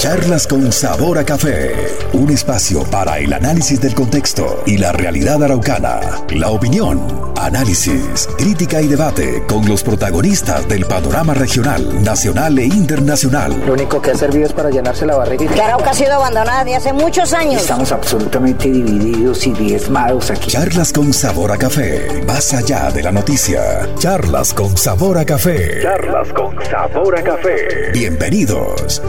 [0.00, 1.74] Charlas con sabor a café.
[2.14, 6.00] Un espacio para el análisis del contexto y la realidad araucana.
[6.30, 13.62] La opinión, análisis, crítica y debate con los protagonistas del panorama regional, nacional e internacional.
[13.66, 15.52] Lo único que ha servido es para llenarse la barriga.
[15.52, 17.60] Que Arauca ha sido abandonada desde hace muchos años.
[17.60, 20.48] Estamos absolutamente divididos y diezmados aquí.
[20.48, 22.24] Charlas con sabor a café.
[22.26, 23.86] Más allá de la noticia.
[23.98, 25.82] Charlas con sabor a café.
[25.82, 27.90] Charlas con sabor a café.
[27.92, 29.02] Bienvenidos.